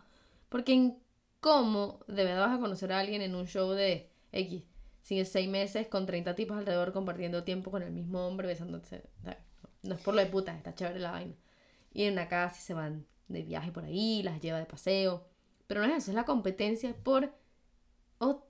[0.49, 0.99] Porque en
[1.39, 4.63] cómo de verdad vas a conocer a alguien en un show de X.
[5.01, 9.03] Sin seis meses con 30 tipos alrededor compartiendo tiempo con el mismo hombre, besándose.
[9.83, 11.35] No es por lo de puta, está chévere la vaina.
[11.93, 15.25] Y en una casa y se van de viaje por ahí, las lleva de paseo.
[15.67, 17.31] Pero no es eso, es la competencia por,
[18.17, 18.45] o,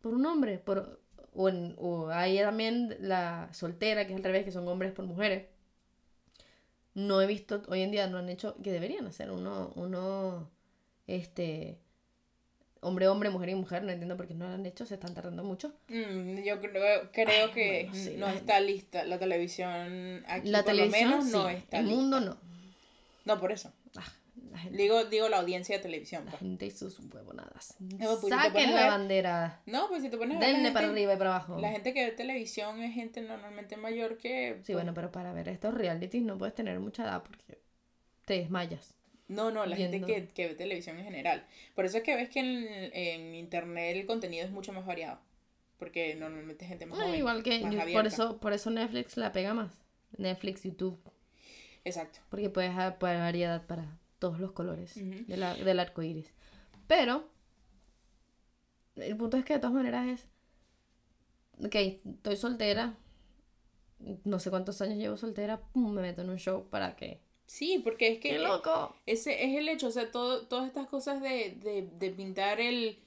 [0.00, 0.58] por un hombre.
[0.58, 0.99] Por,
[1.34, 5.04] o, en, o hay también la soltera, que es al revés, que son hombres por
[5.04, 5.46] mujeres.
[6.94, 10.50] No he visto, hoy en día no han hecho, que deberían hacer uno, uno,
[11.06, 11.78] este,
[12.80, 15.14] hombre, hombre, mujer y mujer, no entiendo por qué no lo han hecho, se están
[15.14, 15.72] tardando mucho.
[15.88, 21.16] Mm, yo creo, creo que no está lista la televisión aquí, la por televisión, lo
[21.16, 22.36] menos no está El mundo no.
[23.24, 23.72] No, por eso.
[23.96, 24.12] Ah,
[24.70, 26.24] digo, digo la audiencia de televisión.
[26.24, 26.40] La pues.
[26.40, 27.76] gente y sus huevonadas.
[27.98, 29.60] pues, Saquen la bandera.
[29.66, 31.58] No, pues si te pones Denle para arriba y para abajo.
[31.58, 34.60] La gente que ve televisión es gente normalmente mayor que...
[34.64, 37.58] Sí, bueno, pero para ver estos realities no puedes tener mucha edad porque
[38.24, 38.94] te desmayas.
[39.28, 41.46] No, no, la gente que, que, ve televisión en general.
[41.76, 45.20] Por eso es que ves que en, en internet el contenido es mucho más variado.
[45.78, 47.60] Porque normalmente gente más joven, Igual que
[47.92, 49.72] por eso, por eso Netflix la pega más.
[50.18, 50.98] Netflix, YouTube.
[51.84, 52.18] Exacto.
[52.28, 56.32] Porque puedes haber variedad para todos los colores del arco iris.
[56.86, 57.28] Pero,
[58.96, 60.28] el punto es que de todas maneras es.
[61.64, 62.94] Ok, estoy soltera.
[64.24, 65.60] No sé cuántos años llevo soltera.
[65.74, 67.20] me meto en un show para que.
[67.46, 68.30] Sí, porque es que.
[68.30, 68.94] ¡Qué loco!
[69.06, 69.88] Ese es el hecho.
[69.88, 72.98] O sea, todo, todas estas cosas de, de, de pintar el.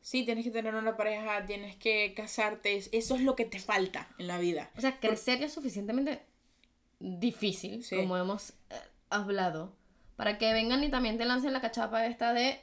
[0.00, 2.76] Sí, tienes que tener una pareja, tienes que casarte.
[2.76, 4.70] Eso es lo que te falta en la vida.
[4.76, 6.22] O sea, crecer ya suficientemente
[6.98, 8.74] difícil, como hemos eh,
[9.10, 9.76] hablado,
[10.22, 12.60] para que vengan y también te lancen la cachapa esta de...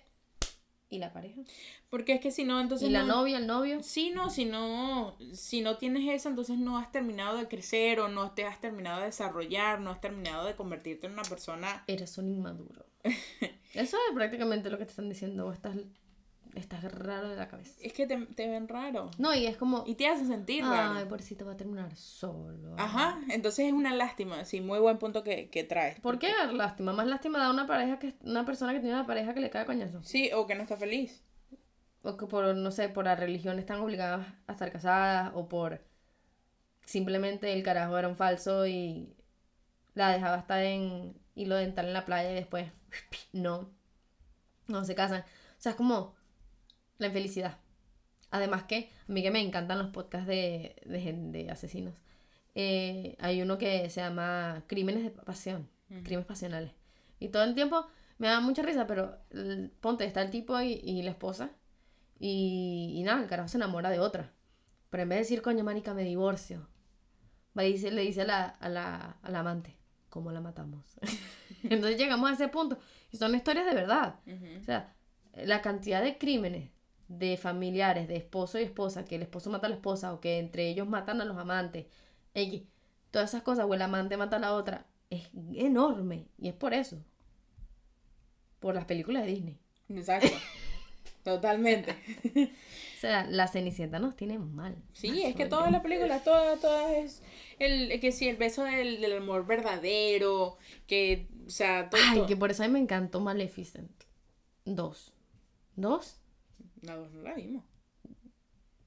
[0.89, 1.41] ¿Y la pareja?
[1.89, 2.87] Porque es que si no, entonces...
[2.87, 3.83] ¿Y la novia, el novio?
[3.83, 8.07] Sí, no, si no, si no tienes eso, entonces no has terminado de crecer o
[8.07, 11.83] no te has terminado de desarrollar, no has terminado de convertirte en una persona...
[11.87, 12.85] Eres un inmaduro.
[13.73, 15.51] eso es prácticamente lo que te están diciendo, o
[16.55, 17.79] estás raro de la cabeza.
[17.81, 19.11] Es que te, te, ven raro.
[19.17, 19.83] No, y es como...
[19.85, 20.99] Y te hace sentir raro.
[20.99, 22.75] Ay, por si te va a terminar solo.
[22.77, 25.99] Ajá, entonces es una lástima, sí, muy buen punto que, que traes.
[25.99, 26.93] ¿Por qué lástima?
[26.93, 29.65] Más lástima da una pareja que una persona que tiene una pareja que le cae
[29.65, 30.03] coñazo.
[30.03, 31.23] Sí, o que no está feliz.
[32.01, 35.81] O que por, no sé, por la religión están obligadas a estar casadas, o por
[36.85, 39.13] simplemente el carajo era un falso y
[39.93, 42.71] la dejaba estar en hilo dental en la playa y después
[43.33, 43.69] no,
[44.67, 45.21] no se casan.
[45.21, 46.15] O sea, es como
[46.99, 47.57] la infelicidad.
[48.29, 51.95] Además que, a mí que me encantan los podcasts de, de, asesinos.
[52.53, 56.71] Eh, hay uno que se llama Crímenes de Pasión, Crímenes Pasionales.
[57.19, 57.87] Y todo el tiempo
[58.19, 59.17] me da mucha risa, pero
[59.79, 61.49] ponte, está el tipo y, y la esposa.
[62.19, 64.31] Y, y, nada, el carajo se enamora de otra.
[64.89, 66.67] Pero en vez de decir, coño, manica, me divorcio,
[67.57, 69.75] va y dice, le dice a la, a la, a la amante,
[70.09, 70.97] ¿cómo la matamos?
[71.63, 72.77] Entonces llegamos a ese punto.
[73.11, 74.19] Y son historias de verdad.
[74.59, 74.93] O sea,
[75.33, 76.69] la cantidad de crímenes
[77.09, 80.37] de familiares, de esposo y esposa, que el esposo mata a la esposa o que
[80.37, 81.87] entre ellos matan a los amantes,
[83.11, 86.27] todas esas cosas, o el amante mata a la otra, es enorme.
[86.37, 86.97] Y es por eso.
[88.59, 89.57] Por las películas de Disney.
[89.89, 90.29] Exacto.
[91.23, 91.91] Totalmente.
[92.35, 94.75] o sea, la Cenicienta nos tiene mal.
[94.93, 97.23] Sí, es que todas las películas, todas, todas es
[97.57, 102.37] el que sí, el beso del, del amor verdadero, que, o sea, todo, Ay, que
[102.37, 103.91] por eso a mí me encantó Maleficent.
[104.63, 105.11] Dos.
[105.75, 106.19] ¿Dos?
[106.81, 107.63] La dos no la vimos.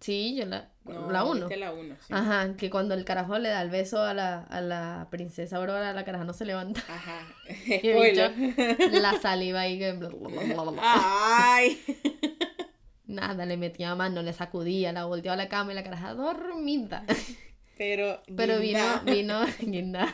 [0.03, 0.69] Sí, yo la.
[0.85, 1.49] la uno.
[1.49, 2.13] la uno, sí.
[2.13, 5.93] Ajá, que cuando el carajo le da el beso a la, a la princesa Aurora,
[5.93, 6.81] la caraja no se levanta.
[6.89, 7.25] Ajá.
[7.79, 8.33] Spoiler.
[8.91, 9.97] la saliva ahí que.
[10.81, 11.81] Ay.
[13.07, 17.05] Nada, le metía mano, le sacudía, la volteaba a la cama y la caraja dormida.
[17.79, 18.23] Pero.
[18.37, 20.13] Pero vino, vino, guinda.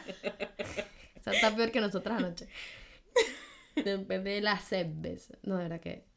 [1.17, 2.47] O sea, está peor que nosotras anoche.
[3.75, 5.33] Después de las sebes.
[5.45, 6.08] No, de verdad que.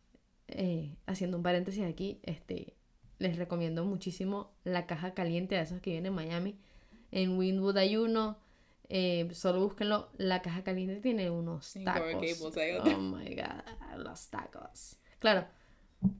[0.52, 2.76] Eh, haciendo un paréntesis aquí, este
[3.22, 6.60] les recomiendo muchísimo la caja caliente de esos que vienen en Miami.
[7.12, 8.38] En Winwood hay uno.
[8.90, 10.10] Eh, solo búsquenlo.
[10.18, 12.42] La caja caliente tiene unos tacos.
[12.84, 14.98] Oh my god, los tacos.
[15.20, 15.46] Claro,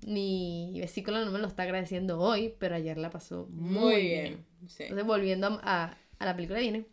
[0.06, 4.46] mi vesícula no me lo está agradeciendo hoy, pero ayer la pasó muy, bien.
[4.62, 6.86] Entonces, volviendo a, a, la película de Disney.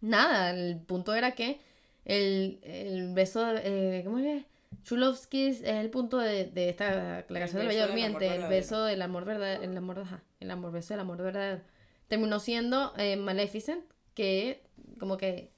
[0.00, 1.60] Nada, el punto era que
[2.04, 4.44] el, el beso, de, eh, ¿cómo es?
[4.82, 9.02] Chulovsky es el punto de, de esta, la canción del Bello Durmiente, el beso del
[9.02, 11.62] amor verdadero, el amor, ajá, el amor, beso del amor verdadero.
[12.08, 13.84] Terminó siendo eh, Maleficent,
[14.14, 14.62] que
[14.98, 15.54] como que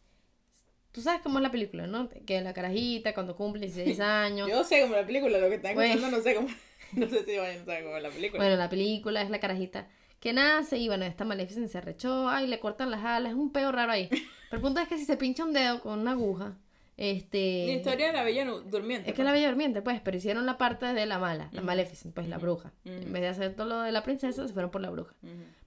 [0.96, 2.08] Tú sabes cómo es la película, ¿no?
[2.08, 4.48] Que la carajita cuando cumple 16 años.
[4.48, 6.48] Yo sé cómo es la película, lo que están escuchando no sé cómo.
[6.92, 8.42] No sé si vayan a saber cómo es la película.
[8.42, 9.88] Bueno, la película es la carajita
[10.20, 13.52] que nace y bueno, esta Maleficent se arrechó, ay, le cortan las alas, es un
[13.52, 14.08] peo raro ahí.
[14.50, 16.56] Pero el punto es que si se pincha un dedo con una aguja,
[16.96, 17.66] este...
[17.66, 19.10] La historia de la Bella Durmiente.
[19.10, 19.40] Es que la pues.
[19.40, 22.72] Bella Durmiente, pues, pero hicieron la parte de la mala, la Maleficent, pues, la bruja.
[22.84, 25.14] En vez de hacer todo lo de la princesa, se fueron por la bruja.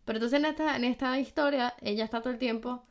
[0.06, 2.84] Pero entonces en esta, en esta historia, ella está todo el tiempo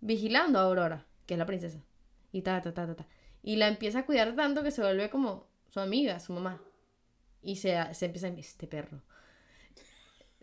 [0.00, 1.82] vigilando a Aurora, que es la princesa.
[2.30, 3.06] Y ta, ta, ta, ta, ta.
[3.42, 6.60] Y la empieza a cuidar tanto que se vuelve como su amiga, su mamá.
[7.42, 9.02] Y se, se empieza a decir, este perro.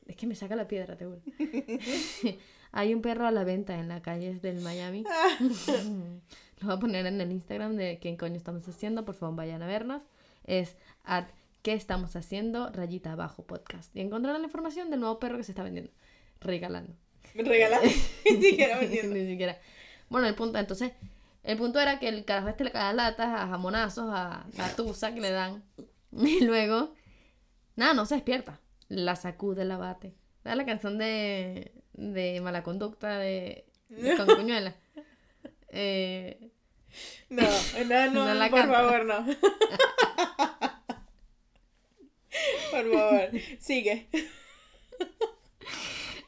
[0.07, 1.05] Es que me saca la piedra, te
[2.71, 5.03] Hay un perro a la venta en las calles del Miami.
[6.61, 9.05] Lo voy a poner en el Instagram de qué coño estamos haciendo.
[9.05, 10.01] Por favor, vayan a vernos.
[10.45, 11.25] Es at
[11.61, 13.95] qué estamos haciendo, rayita abajo podcast.
[13.95, 15.91] Y encontrarán la información del nuevo perro que se está vendiendo.
[16.39, 16.93] Regalando.
[17.33, 17.89] Regalando.
[18.25, 19.15] Ni siquiera vendiendo.
[19.15, 19.59] Ni siquiera.
[20.09, 20.91] Bueno, el punto, entonces,
[21.43, 25.13] el punto era que el carajo este le cae latas, a jamonazos, a la tusa
[25.13, 25.63] que le dan.
[26.11, 26.93] Y luego,
[27.75, 28.59] nada, no se despierta.
[28.87, 30.13] La sacude, la bate.
[30.43, 34.75] Da la canción de, de mala conducta de, de Concuñuela.
[35.75, 36.49] Eh,
[37.29, 37.41] no,
[37.85, 39.25] no, no, no por favor, no.
[42.71, 44.07] por favor, sigue.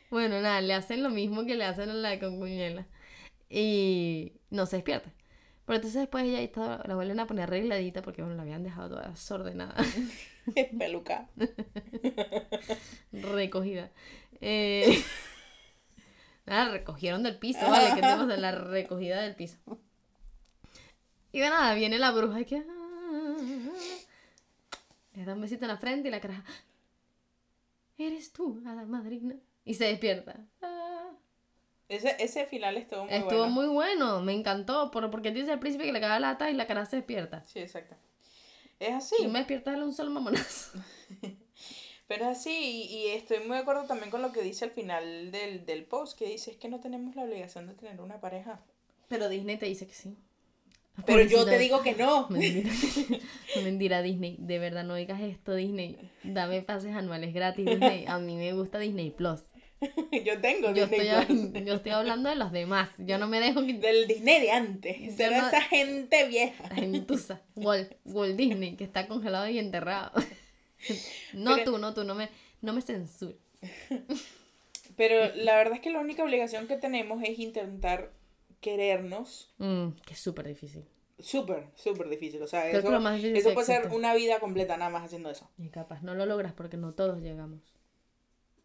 [0.09, 2.85] Bueno, nada, le hacen lo mismo que le hacen a la de Concuñuela.
[3.49, 5.13] Y no se despierta.
[5.65, 8.89] Pero entonces después ella todo, la vuelven a poner arregladita porque bueno, la habían dejado
[8.89, 9.75] toda desordenada.
[10.79, 11.29] Peluca.
[13.11, 13.91] Recogida.
[14.39, 15.03] Eh,
[16.47, 19.57] nada, recogieron del piso, vale, que tenemos de la recogida del piso.
[21.31, 22.63] Y de nada, viene la bruja y que.
[25.13, 26.43] le da un besito en la frente y la cara.
[27.97, 29.35] Eres tú, la madrina.
[29.65, 30.35] Y se despierta.
[31.89, 33.25] Ese, ese final estuvo muy bueno.
[33.27, 34.91] Estuvo muy bueno, me encantó.
[34.91, 37.43] porque dice el príncipe que le caga lata y la cara se despierta.
[37.45, 37.95] Sí, exacto.
[38.79, 39.15] Es así.
[39.19, 40.79] Y me despierta darle un solo mamonazo.
[42.07, 45.31] Pero es así, y, estoy muy de acuerdo también con lo que dice al final
[45.31, 48.61] del, del post, que dice es que no tenemos la obligación de tener una pareja.
[49.09, 50.17] Pero Disney te dice que sí.
[51.05, 52.27] Pero yo te digo que no.
[52.29, 52.71] Mentira.
[53.63, 54.35] Mentira, Disney.
[54.39, 55.97] De verdad, no digas esto, Disney.
[56.23, 58.05] Dame pases anuales gratis, Disney.
[58.07, 59.41] A mí me gusta Disney Plus.
[60.25, 62.89] yo tengo yo Disney estoy, Yo estoy hablando de los demás.
[62.97, 63.61] Yo no me dejo...
[63.61, 65.17] Del Disney de antes.
[65.17, 66.63] De esa gente vieja.
[66.69, 67.41] La gentuza.
[67.55, 70.11] Walt, Walt Disney, que está congelado y enterrado.
[71.33, 72.03] no tú, no tú.
[72.03, 72.29] No me,
[72.61, 73.37] no me censures.
[74.95, 78.11] Pero la verdad es que la única obligación que tenemos es intentar
[78.61, 79.53] querernos.
[79.59, 80.85] Mm, que es súper difícil.
[81.19, 82.41] Súper, súper difícil.
[82.41, 85.49] O sea, eso, eso puede ser una vida completa nada más haciendo eso.
[85.57, 87.61] Y capaz no lo logras porque no todos llegamos.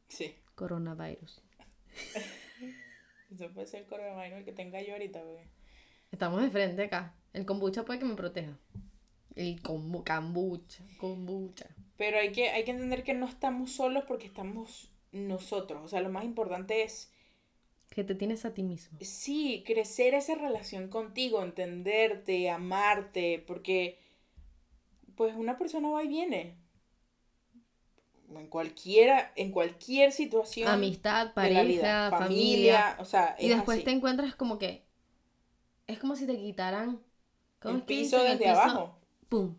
[0.08, 0.34] Sí.
[0.54, 1.42] Coronavirus.
[3.34, 5.22] eso puede ser el coronavirus que tenga yo ahorita.
[6.10, 7.14] Estamos de frente acá.
[7.32, 8.58] El kombucha puede que me proteja.
[9.34, 11.66] El kombucha, kombucha.
[12.02, 15.82] Pero hay que, hay que entender que no estamos solos porque estamos nosotros.
[15.84, 17.12] O sea, lo más importante es...
[17.90, 18.98] Que te tienes a ti mismo.
[19.00, 24.00] Sí, crecer esa relación contigo, entenderte, amarte, porque
[25.14, 26.56] pues una persona va y viene.
[28.34, 30.68] En cualquiera, en cualquier situación.
[30.68, 34.82] Amistad, pareja, familia, O sea, y después te encuentras como que.
[35.86, 37.00] Es como si te quitaran.
[37.60, 38.98] ¿cómo el piso desde abajo.
[39.28, 39.54] ¡Pum!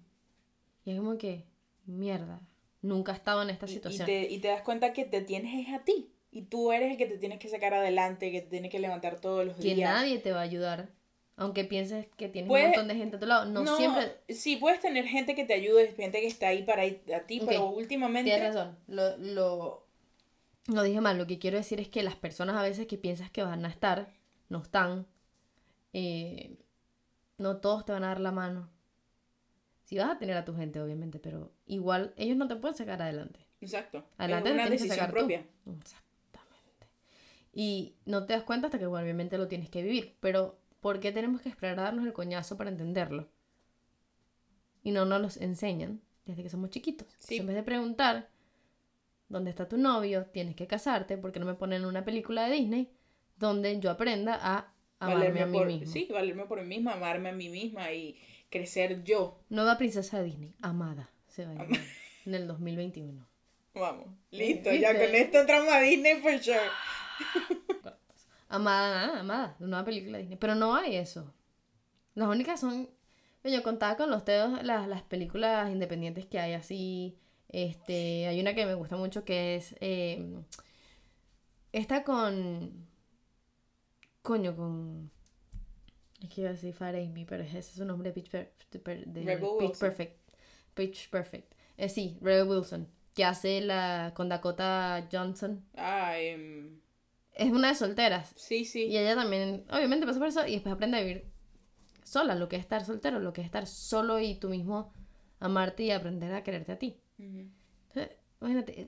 [0.83, 1.52] Y es como que.
[1.85, 2.41] Mierda.
[2.81, 4.09] Nunca he estado en esta situación.
[4.09, 6.11] Y, te, y te das cuenta que te tienes es a ti.
[6.31, 9.19] Y tú eres el que te tienes que sacar adelante, que te tienes que levantar
[9.19, 9.75] todos los días.
[9.77, 10.89] Que nadie te va a ayudar.
[11.35, 14.17] Aunque pienses que tienes un montón de gente a tu lado, no, siempre.
[14.29, 17.41] Sí, puedes tener gente que te ayude, gente que está ahí para ir a ti,
[17.43, 18.29] pero últimamente.
[18.29, 18.77] Tienes razón.
[18.87, 19.87] Lo, lo,
[20.67, 21.17] lo dije mal.
[21.17, 23.69] Lo que quiero decir es que las personas a veces que piensas que van a
[23.69, 24.11] estar,
[24.49, 25.07] no están.
[25.91, 26.57] Eh,
[27.37, 28.69] no todos te van a dar la mano.
[29.93, 33.01] Si vas a tener a tu gente, obviamente, pero igual ellos no te pueden sacar
[33.01, 33.39] adelante.
[33.61, 34.03] Exacto.
[34.17, 35.45] Adelante es una decisión propia.
[35.65, 36.87] Exactamente.
[37.53, 41.13] Y no te das cuenta hasta que obviamente lo tienes que vivir, pero ¿Por qué
[41.13, 43.29] tenemos que esperar a darnos el coñazo para entenderlo?
[44.83, 47.07] Y no nos los enseñan desde que somos chiquitos.
[47.29, 48.27] en vez de preguntar,
[49.29, 50.25] ¿dónde está tu novio?
[50.25, 52.91] Tienes que casarte, porque no me ponen una película de Disney
[53.37, 55.93] donde yo aprenda a amarme a mí misma?
[55.93, 58.17] Sí, valerme por mí misma, amarme a mí misma y
[58.53, 59.39] crecer yo.
[59.49, 61.79] Nueva princesa de Disney, amada, se va a llamar,
[62.25, 63.27] en el 2021.
[63.73, 66.59] Vamos, listo, ya con esto entramos a Disney for sure.
[68.49, 70.37] Amada, amada, una película de Disney.
[70.37, 71.33] Pero no hay eso.
[72.13, 72.87] Las únicas son.
[73.43, 77.17] Yo contaba con los dedos las, las películas independientes que hay así.
[77.49, 79.75] Este, hay una que me gusta mucho que es.
[79.81, 80.23] Eh,
[81.71, 82.85] esta con.
[84.21, 85.09] Coño, con.
[86.23, 88.31] Es que iba a decir Far Amy, pero ese es su nombre Pitch,
[89.77, 90.17] Perfect.
[90.73, 91.53] Pitch Perfect.
[91.75, 92.87] Eh, sí, Rebel Wilson.
[93.13, 95.65] Que hace la con Dakota Johnson.
[95.75, 96.79] Ah, um,
[97.33, 98.33] es una de solteras.
[98.37, 98.85] Sí, sí.
[98.85, 101.25] Y ella también, obviamente pasa por eso y después aprende a vivir
[102.03, 104.93] sola, lo que es estar soltero, lo que es estar solo y tú mismo
[105.39, 107.01] amarte y aprender a quererte a ti.
[108.39, 108.87] imagínate,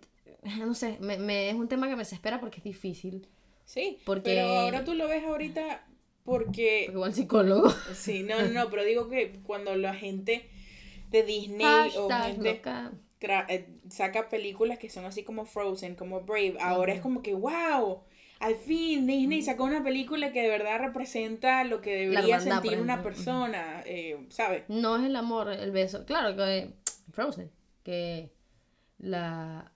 [0.60, 3.28] no sé, me, es un tema que me desespera porque es difícil.
[3.66, 4.22] Sí, porque...
[4.36, 5.86] pero ahora tú lo ves ahorita
[6.26, 6.84] porque...
[6.86, 7.70] Porque igual psicólogo.
[7.94, 10.50] Sí, no, no, no, pero digo que cuando la gente
[11.12, 12.62] de Disney o gente
[13.22, 18.04] eh, saca películas que son así como Frozen, como Brave, ahora es como que, wow,
[18.40, 23.02] al fin Disney sacó una película que de verdad representa lo que debería sentir una
[23.02, 24.64] persona, eh, ¿sabes?
[24.68, 26.06] No es el amor, el beso.
[26.06, 26.74] Claro que
[27.12, 27.50] Frozen,
[27.84, 28.32] que
[28.98, 29.72] la,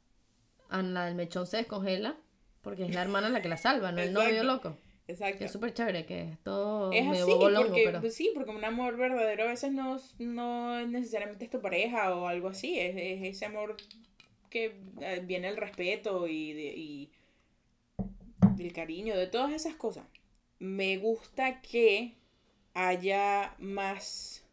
[0.69, 2.17] la del mechón se descongela
[2.61, 4.77] porque es la hermana la que la salva, no el novio loco.
[5.09, 5.43] Exacto.
[5.43, 8.11] es súper chévere, que todo es así, porque, pero...
[8.11, 12.49] sí, porque un amor verdadero a veces no, no necesariamente es tu pareja o algo
[12.49, 13.75] así, es, ese amor
[14.51, 17.11] que eh, viene el respeto y, y
[18.55, 20.05] del cariño, de todas esas cosas.
[20.59, 22.13] Me gusta que
[22.75, 24.45] haya más,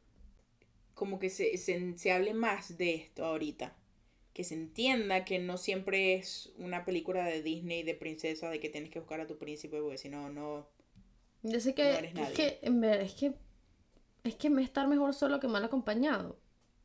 [0.94, 3.76] como que se, se, hable más de esto ahorita.
[4.36, 8.68] Que se entienda que no siempre es una película de Disney de princesa de que
[8.68, 10.68] tienes que buscar a tu príncipe porque si no, no.
[11.42, 13.32] Yo sé que, es que, en verdad, es que,
[14.24, 16.38] es que me estar mejor solo que mal acompañado.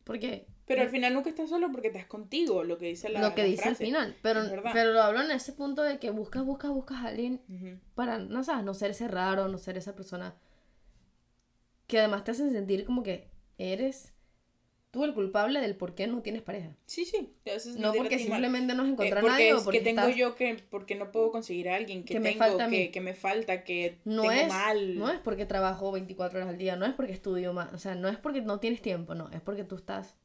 [0.05, 3.35] Porque pero al final nunca estás solo porque estás contigo, lo que dice la Lo
[3.35, 4.15] que dice al final.
[4.21, 7.41] Pero, pero lo hablo en ese punto de que buscas, buscas, buscas a alguien
[7.95, 10.37] para, no sabes, no ser ese raro, no ser esa persona
[11.87, 14.13] que además te hacen sentir como que eres
[14.91, 16.75] tú el culpable del por qué no tienes pareja.
[16.85, 17.33] Sí, sí.
[17.77, 20.95] no porque simplemente no has encontrado a nadie o porque que tengo yo que porque
[20.95, 24.23] no puedo conseguir a alguien que, tengo me falta que, que, me falta que no
[24.23, 24.99] tengo es, mal.
[24.99, 27.95] No es porque trabajo 24 horas al día, no es porque estudio más, o sea,
[27.95, 30.15] no es porque no tienes tiempo, no, es porque tú estás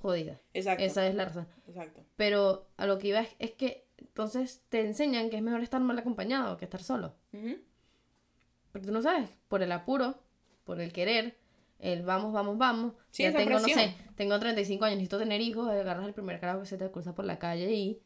[0.00, 0.40] jodida.
[0.54, 0.84] Exacto.
[0.84, 1.46] Esa es la razón.
[1.68, 2.02] Exacto.
[2.16, 5.98] Pero a lo que iba es, que entonces te enseñan que es mejor estar mal
[5.98, 7.14] acompañado que estar solo.
[8.72, 10.18] Porque tú no sabes, por el apuro,
[10.64, 11.36] por el querer,
[11.78, 12.94] el vamos, vamos, vamos.
[13.12, 16.66] ya tengo, no sé, tengo 35 años, necesito tener hijos, agarras el primer carajo que
[16.66, 18.00] se te cruza por la calle y...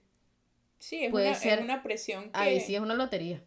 [0.78, 2.38] Sí, es, puede una, ser, una presión que...
[2.38, 3.42] Ahí sí es una lotería.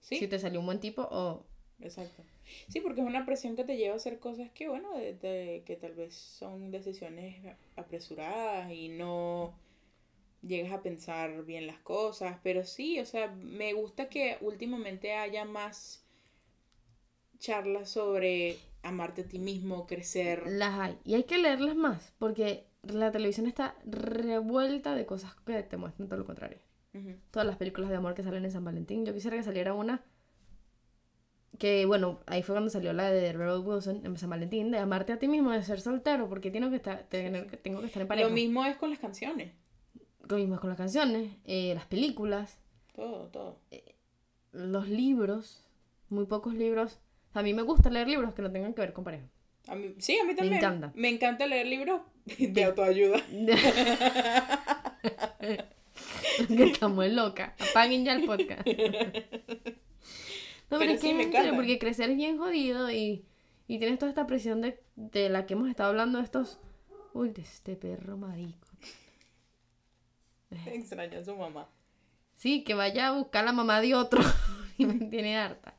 [0.00, 0.16] ¿Sí?
[0.16, 1.46] Si te salió un buen tipo o...
[1.80, 2.22] Exacto.
[2.68, 5.76] Sí, porque es una presión que te lleva a hacer cosas que, bueno, de, que
[5.76, 7.36] tal vez son decisiones
[7.76, 9.54] apresuradas y no
[10.42, 15.44] llegas a pensar bien las cosas, pero sí, o sea, me gusta que últimamente haya
[15.44, 16.04] más
[17.38, 20.44] charlas sobre amarte a ti mismo, crecer.
[20.46, 25.62] Las hay, y hay que leerlas más, porque la televisión está revuelta de cosas que
[25.62, 26.58] te muestran todo lo contrario.
[27.30, 30.02] Todas las películas de amor que salen en San Valentín, yo quisiera que saliera una
[31.60, 35.12] que bueno, ahí fue cuando salió la de Rebel Wilson en San Valentín, de amarte
[35.12, 38.28] a ti mismo, de ser soltero, porque tengo que estar, tengo que estar en pareja.
[38.28, 39.52] Lo mismo es con las canciones.
[40.26, 42.58] Lo mismo con las canciones, eh, las películas.
[42.94, 43.58] Todo, todo.
[43.70, 43.94] Eh,
[44.52, 45.62] los libros,
[46.08, 46.98] muy pocos libros.
[47.32, 49.26] A mí me gusta leer libros que no tengan que ver con pareja.
[49.68, 50.54] A mí, sí, a mí también.
[50.54, 50.92] Me encanta.
[50.94, 52.02] Me encanta leer libros
[52.38, 53.20] de autoayuda.
[56.48, 57.54] que estamos loca.
[57.58, 58.66] Apaguen ya el podcast.
[60.70, 61.54] No, pero, es que me encanta.
[61.54, 63.24] porque crecer es bien jodido y,
[63.66, 66.58] y tienes toda esta presión de, de la que hemos estado hablando estos.
[67.12, 68.68] Uy, de este perro marico.
[70.66, 71.68] Extraña a su mamá.
[72.36, 74.22] Sí, que vaya a buscar a la mamá de otro
[74.78, 75.74] y me tiene harta.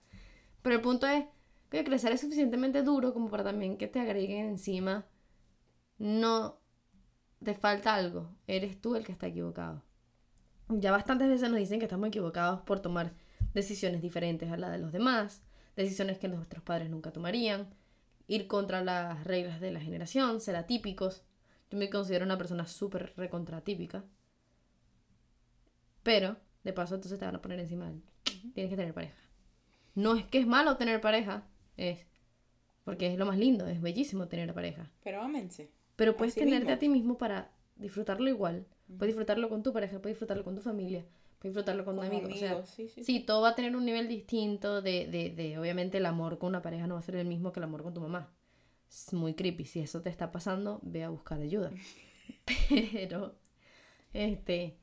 [0.61, 1.25] Pero el punto es
[1.71, 5.05] que crecer es suficientemente duro como para también que te agreguen encima.
[5.97, 6.59] No
[7.43, 8.35] te falta algo.
[8.45, 9.81] Eres tú el que está equivocado.
[10.67, 13.13] Ya bastantes veces nos dicen que estamos equivocados por tomar
[13.53, 15.43] decisiones diferentes a la de los demás,
[15.75, 17.73] decisiones que nuestros padres nunca tomarían,
[18.27, 21.23] ir contra las reglas de la generación, ser atípicos.
[21.69, 24.03] Yo me considero una persona súper recontratípica.
[26.03, 27.91] Pero, de paso, entonces te van a poner encima.
[28.53, 29.15] Tienes que tener pareja.
[29.95, 31.45] No es que es malo tener pareja,
[31.89, 32.05] es
[32.83, 34.89] porque es lo más lindo, es bellísimo tener pareja.
[35.03, 35.69] Pero ámense.
[35.95, 38.65] Pero puedes tenerte a ti mismo para disfrutarlo igual.
[38.87, 41.05] Puedes disfrutarlo con tu pareja, puedes disfrutarlo con tu familia,
[41.39, 45.07] puedes disfrutarlo con, o sea, sí, sí, todo va a tener un nivel distinto de,
[45.07, 47.59] de, de, obviamente, el amor con una pareja no va a ser el mismo que
[47.59, 48.33] el amor con tu mamá.
[48.89, 49.65] Es muy creepy.
[49.65, 51.71] Si eso te está pasando, ve a buscar ayuda.
[52.91, 53.35] Pero,
[54.11, 54.77] este,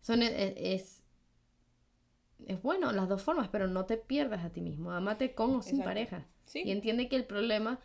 [0.00, 1.03] son, e, es,
[2.46, 4.90] es, bueno las dos formas, pero no te pierdas a ti mismo.
[4.90, 6.26] Amate con o sin pareja.
[6.52, 7.80] Y entiende que el problema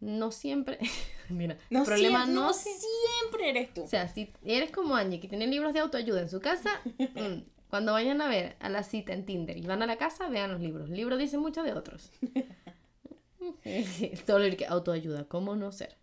[0.00, 0.78] no siempre.
[1.28, 3.82] Mira, no el problema no, siempre eres tú.
[3.82, 7.42] O sea, si eres como Angie, que tiene libros de autoayuda en su casa, mm,
[7.68, 10.50] cuando vayan a ver a la cita en Tinder y van a la casa, vean
[10.50, 10.88] los libros.
[10.88, 12.10] El libro dice mucho de otros.
[14.26, 15.96] Todo lo que autoayuda, ¿cómo no ser?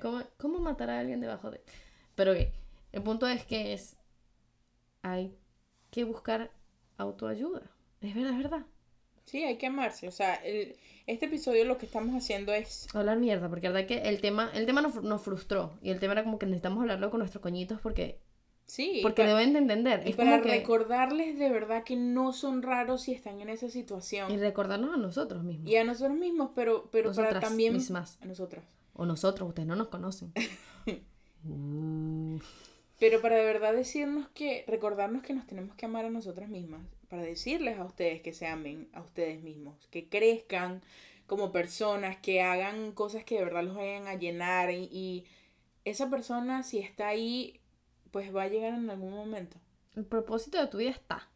[0.00, 1.62] ¿Cómo, ¿Cómo, matar a alguien debajo de.?
[2.14, 3.96] Pero el punto es que es.
[5.02, 5.34] Hay
[5.90, 6.52] que buscar
[6.96, 7.62] autoayuda.
[8.00, 8.66] Es verdad, es verdad.
[9.24, 10.08] Sí, hay que amarse.
[10.08, 10.76] O sea, el,
[11.06, 12.88] este episodio lo que estamos haciendo es...
[12.94, 15.78] Hablar mierda, porque la verdad que el tema, el tema nos, nos frustró.
[15.82, 18.20] Y el tema era como que necesitamos hablarlo con nuestros coñitos porque...
[18.64, 19.00] Sí.
[19.02, 20.02] Porque deben de entender.
[20.06, 24.30] Y para recordarles de verdad que no son raros si están en esa situación.
[24.30, 25.68] Y recordarnos a nosotros mismos.
[25.68, 27.74] Y a nosotros mismos, pero, pero para también...
[27.74, 28.18] Mismas.
[28.22, 28.64] A nosotras.
[28.94, 30.32] O nosotros, ustedes no nos conocen.
[33.02, 36.82] Pero para de verdad decirnos que, recordarnos que nos tenemos que amar a nosotras mismas,
[37.08, 40.82] para decirles a ustedes que se amen a ustedes mismos, que crezcan
[41.26, 45.24] como personas, que hagan cosas que de verdad los vayan a llenar y,
[45.84, 47.58] esa persona si está ahí,
[48.12, 49.56] pues va a llegar en algún momento.
[49.96, 51.28] El propósito de tu vida está.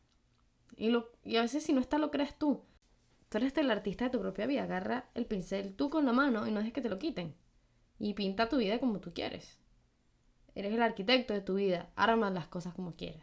[0.76, 2.62] Y, lo, y a veces si no está, lo crees tú.
[3.28, 4.62] Tú eres el artista de tu propia vida.
[4.62, 7.34] Agarra el pincel tú con la mano y no dejes que te lo quiten.
[7.98, 9.58] Y pinta tu vida como tú quieres.
[10.56, 11.90] Eres el arquitecto de tu vida.
[11.94, 13.22] Arma las cosas como quieras.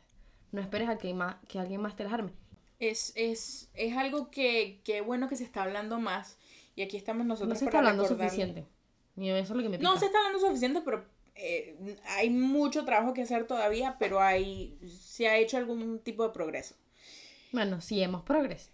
[0.51, 1.13] No esperes a que,
[1.49, 2.31] que alguien más te las arme.
[2.79, 6.37] Es, es, es algo que, que bueno que se está hablando más.
[6.75, 8.65] Y aquí estamos nosotros no se está hablando suficiente.
[9.17, 11.05] Y eso es lo que me No se está hablando suficiente, pero
[11.35, 16.29] eh, hay mucho trabajo que hacer todavía, pero hay se ha hecho algún tipo de
[16.29, 16.75] progreso.
[17.51, 18.69] Bueno, sí hemos progreso.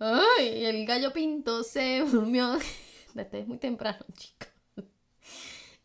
[0.00, 2.58] Ay, el gallo pinto se durmió.
[3.16, 4.48] Este es muy temprano, chicos.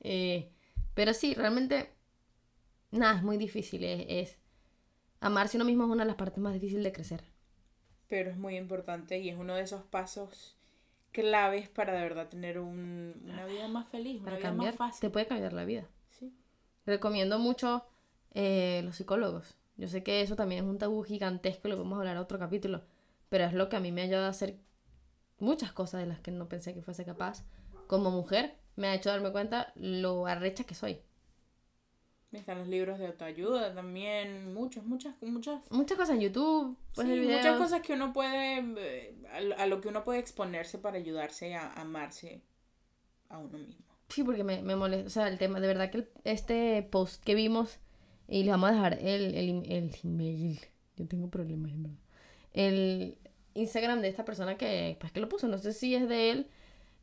[0.07, 0.51] Eh,
[0.95, 1.91] pero sí, realmente,
[2.89, 3.83] nada, es muy difícil.
[3.83, 4.39] Es,
[5.19, 7.23] amarse uno mismo es una de las partes más difíciles de crecer.
[8.07, 10.57] Pero es muy importante y es uno de esos pasos
[11.11, 15.01] claves para de verdad tener una vida más feliz, una vida más fácil.
[15.01, 15.87] Te puede cambiar la vida.
[16.11, 16.33] Sí.
[16.85, 17.85] Recomiendo mucho
[18.33, 19.57] eh, los psicólogos.
[19.77, 22.83] Yo sé que eso también es un tabú gigantesco, lo podemos hablar en otro capítulo,
[23.27, 24.57] pero es lo que a mí me ha ayudado a hacer
[25.39, 27.43] muchas cosas de las que no pensé que fuese capaz
[27.87, 30.99] como mujer me ha hecho darme cuenta lo arrecha que soy.
[32.31, 35.61] Están los libros de autoayuda también, muchas, muchas, muchas.
[35.71, 39.15] Muchas cosas en YouTube, pues muchas cosas que uno puede, eh,
[39.57, 42.41] a lo que uno puede exponerse para ayudarse a amarse
[43.29, 43.85] a uno mismo.
[44.09, 47.35] Sí, porque me, me molesta, o sea, el tema, de verdad que este post que
[47.35, 47.79] vimos,
[48.27, 50.59] y le vamos a dejar el, el, el email,
[50.97, 51.99] yo tengo problemas en verdad,
[52.53, 53.17] el
[53.53, 56.49] Instagram de esta persona que, pues, que lo puso, no sé si es de él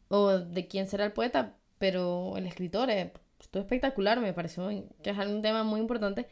[0.08, 3.11] o de quién será el poeta, pero el escritor es
[3.51, 4.68] todo espectacular, me pareció
[5.03, 6.28] que es un tema muy importante,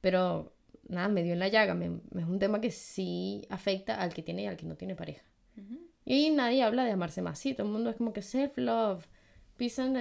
[0.00, 0.54] pero
[0.88, 4.22] nada, me dio en la llaga, me, es un tema que sí afecta al que
[4.22, 5.22] tiene y al que no tiene pareja.
[6.06, 9.06] Y nadie habla de amarse más, sí, todo el mundo es como que self-love,
[9.58, 9.94] peace and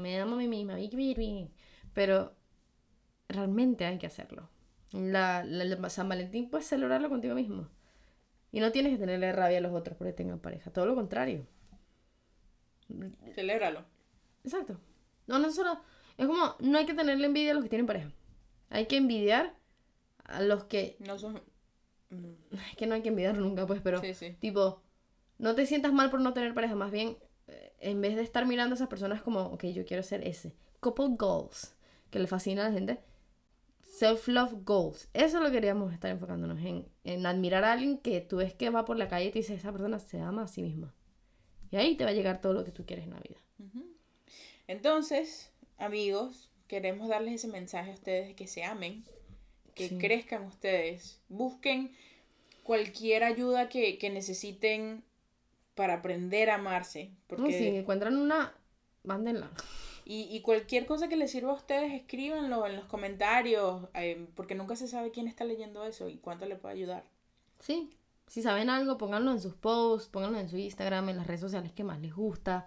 [0.00, 0.76] me amo a mí misma,
[1.94, 2.34] pero
[3.28, 4.50] realmente hay que hacerlo.
[4.92, 7.68] La, la, San Valentín puedes celebrarlo contigo mismo.
[8.50, 11.46] Y no tienes que tenerle rabia a los otros porque tengan pareja, todo lo contrario.
[13.32, 13.95] Celébralo.
[14.46, 14.80] Exacto.
[15.26, 15.80] No, no solo.
[16.16, 18.10] Es como, no hay que tenerle envidia a los que tienen pareja.
[18.70, 19.54] Hay que envidiar
[20.24, 20.96] a los que...
[21.00, 21.42] No son...
[22.52, 24.00] Es que no hay que envidiar nunca, pues, pero...
[24.38, 24.82] Tipo,
[25.38, 27.18] no te sientas mal por no tener pareja, más bien,
[27.48, 30.54] eh, en vez de estar mirando a esas personas como, ok, yo quiero ser ese.
[30.80, 31.74] Couple goals,
[32.10, 33.00] que le fascina a la gente.
[33.82, 35.08] Self-love goals.
[35.12, 38.84] Eso lo queríamos estar enfocándonos en, en admirar a alguien que tú ves que va
[38.84, 40.94] por la calle y te dice, esa persona se ama a sí misma.
[41.70, 43.40] Y ahí te va a llegar todo lo que tú quieres en la vida.
[44.68, 49.04] Entonces, amigos, queremos darles ese mensaje a ustedes de que se amen,
[49.74, 51.94] que crezcan ustedes, busquen
[52.62, 55.04] cualquier ayuda que, necesiten
[55.74, 57.10] para aprender a amarse.
[57.26, 57.52] Porque...
[57.52, 58.54] si encuentran una,
[59.04, 59.50] mándenla.
[60.04, 64.54] Y, y, cualquier cosa que les sirva a ustedes, escríbanlo en los comentarios, eh, porque
[64.54, 67.04] nunca se sabe quién está leyendo eso y cuánto le puede ayudar.
[67.58, 67.90] Sí,
[68.26, 71.72] si saben algo, pónganlo en sus posts, pónganlo en su Instagram, en las redes sociales
[71.72, 72.66] que más les gusta.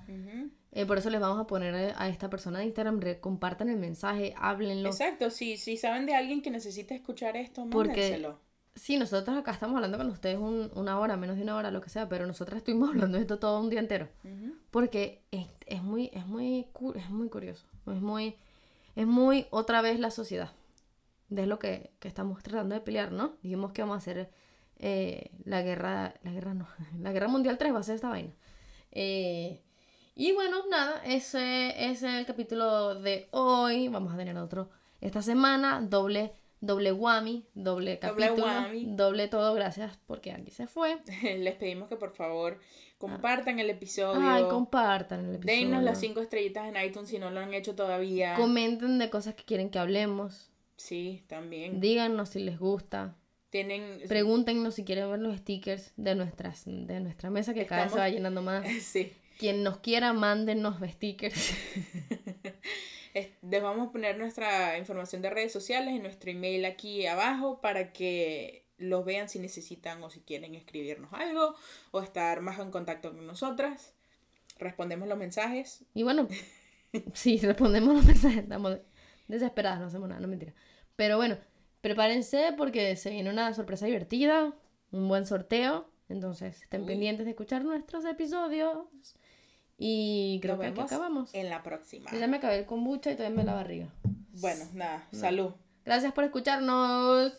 [0.72, 4.34] Eh, por eso les vamos a poner a esta persona de Instagram, compartan el mensaje,
[4.38, 4.89] háblenlo.
[4.89, 8.30] Exacto, si, si saben de alguien que necesita escuchar esto, mándenselo.
[8.30, 11.82] Porque sí, nosotros acá estamos hablando con ustedes una hora, menos de una hora, lo
[11.82, 14.07] que sea, pero nosotros estuvimos hablando de esto todo un día entero.
[14.72, 18.38] Porque es, es, muy, es, muy, es muy curioso, es muy,
[18.95, 20.51] es muy otra vez la sociedad.
[21.28, 23.36] De lo que, que estamos tratando de pelear, ¿no?
[23.43, 24.32] Dijimos que vamos a hacer
[24.80, 26.67] eh, la guerra, la guerra no,
[26.99, 28.34] la guerra mundial 3 va a ser esta vaina.
[28.91, 29.61] Eh,
[30.15, 33.88] y bueno, nada, ese, es el capítulo de hoy.
[33.88, 34.69] Vamos a tener otro
[35.01, 38.45] esta semana, doble, doble whammy, doble capítulo,
[38.88, 39.53] doble, todo.
[39.53, 40.97] Gracias porque Angie se fue.
[41.23, 42.59] Les pedimos que por favor
[42.97, 44.19] compartan el episodio.
[44.21, 45.67] Ay, compartan el episodio.
[45.67, 48.36] Denos las cinco estrellitas en iTunes si no lo han hecho todavía.
[48.36, 50.51] Comenten de cosas que quieren que hablemos.
[50.75, 51.80] Sí, también.
[51.80, 53.15] Díganos si les gusta.
[53.49, 54.01] Tienen...
[54.07, 57.99] Pregúntenos si quieren ver los stickers de, nuestras, de nuestra mesa que cada vez se
[57.99, 58.65] va llenando más.
[58.81, 59.13] Sí.
[59.37, 61.53] Quien nos quiera, mándenos stickers.
[63.41, 67.91] Les vamos a poner nuestra información de redes sociales y nuestro email aquí abajo para
[67.91, 71.55] que los vean si necesitan o si quieren escribirnos algo
[71.91, 73.93] o estar más en contacto con nosotras.
[74.57, 75.83] Respondemos los mensajes.
[75.93, 76.27] Y bueno,
[77.13, 78.39] sí, respondemos los mensajes.
[78.43, 78.77] Estamos
[79.27, 80.53] desesperadas, no hacemos nada, no mentira.
[80.95, 81.37] Pero bueno,
[81.82, 84.53] Prepárense porque se viene una sorpresa divertida,
[84.91, 85.89] un buen sorteo.
[86.09, 88.88] Entonces, estén pendientes de escuchar nuestros episodios.
[89.77, 91.34] Y creo que aquí acabamos.
[91.34, 92.11] En la próxima.
[92.11, 93.88] ya me acabé el kombucha y todavía me la barriga.
[94.34, 95.51] Bueno, nada, salud.
[95.86, 97.34] Gracias por escucharnos.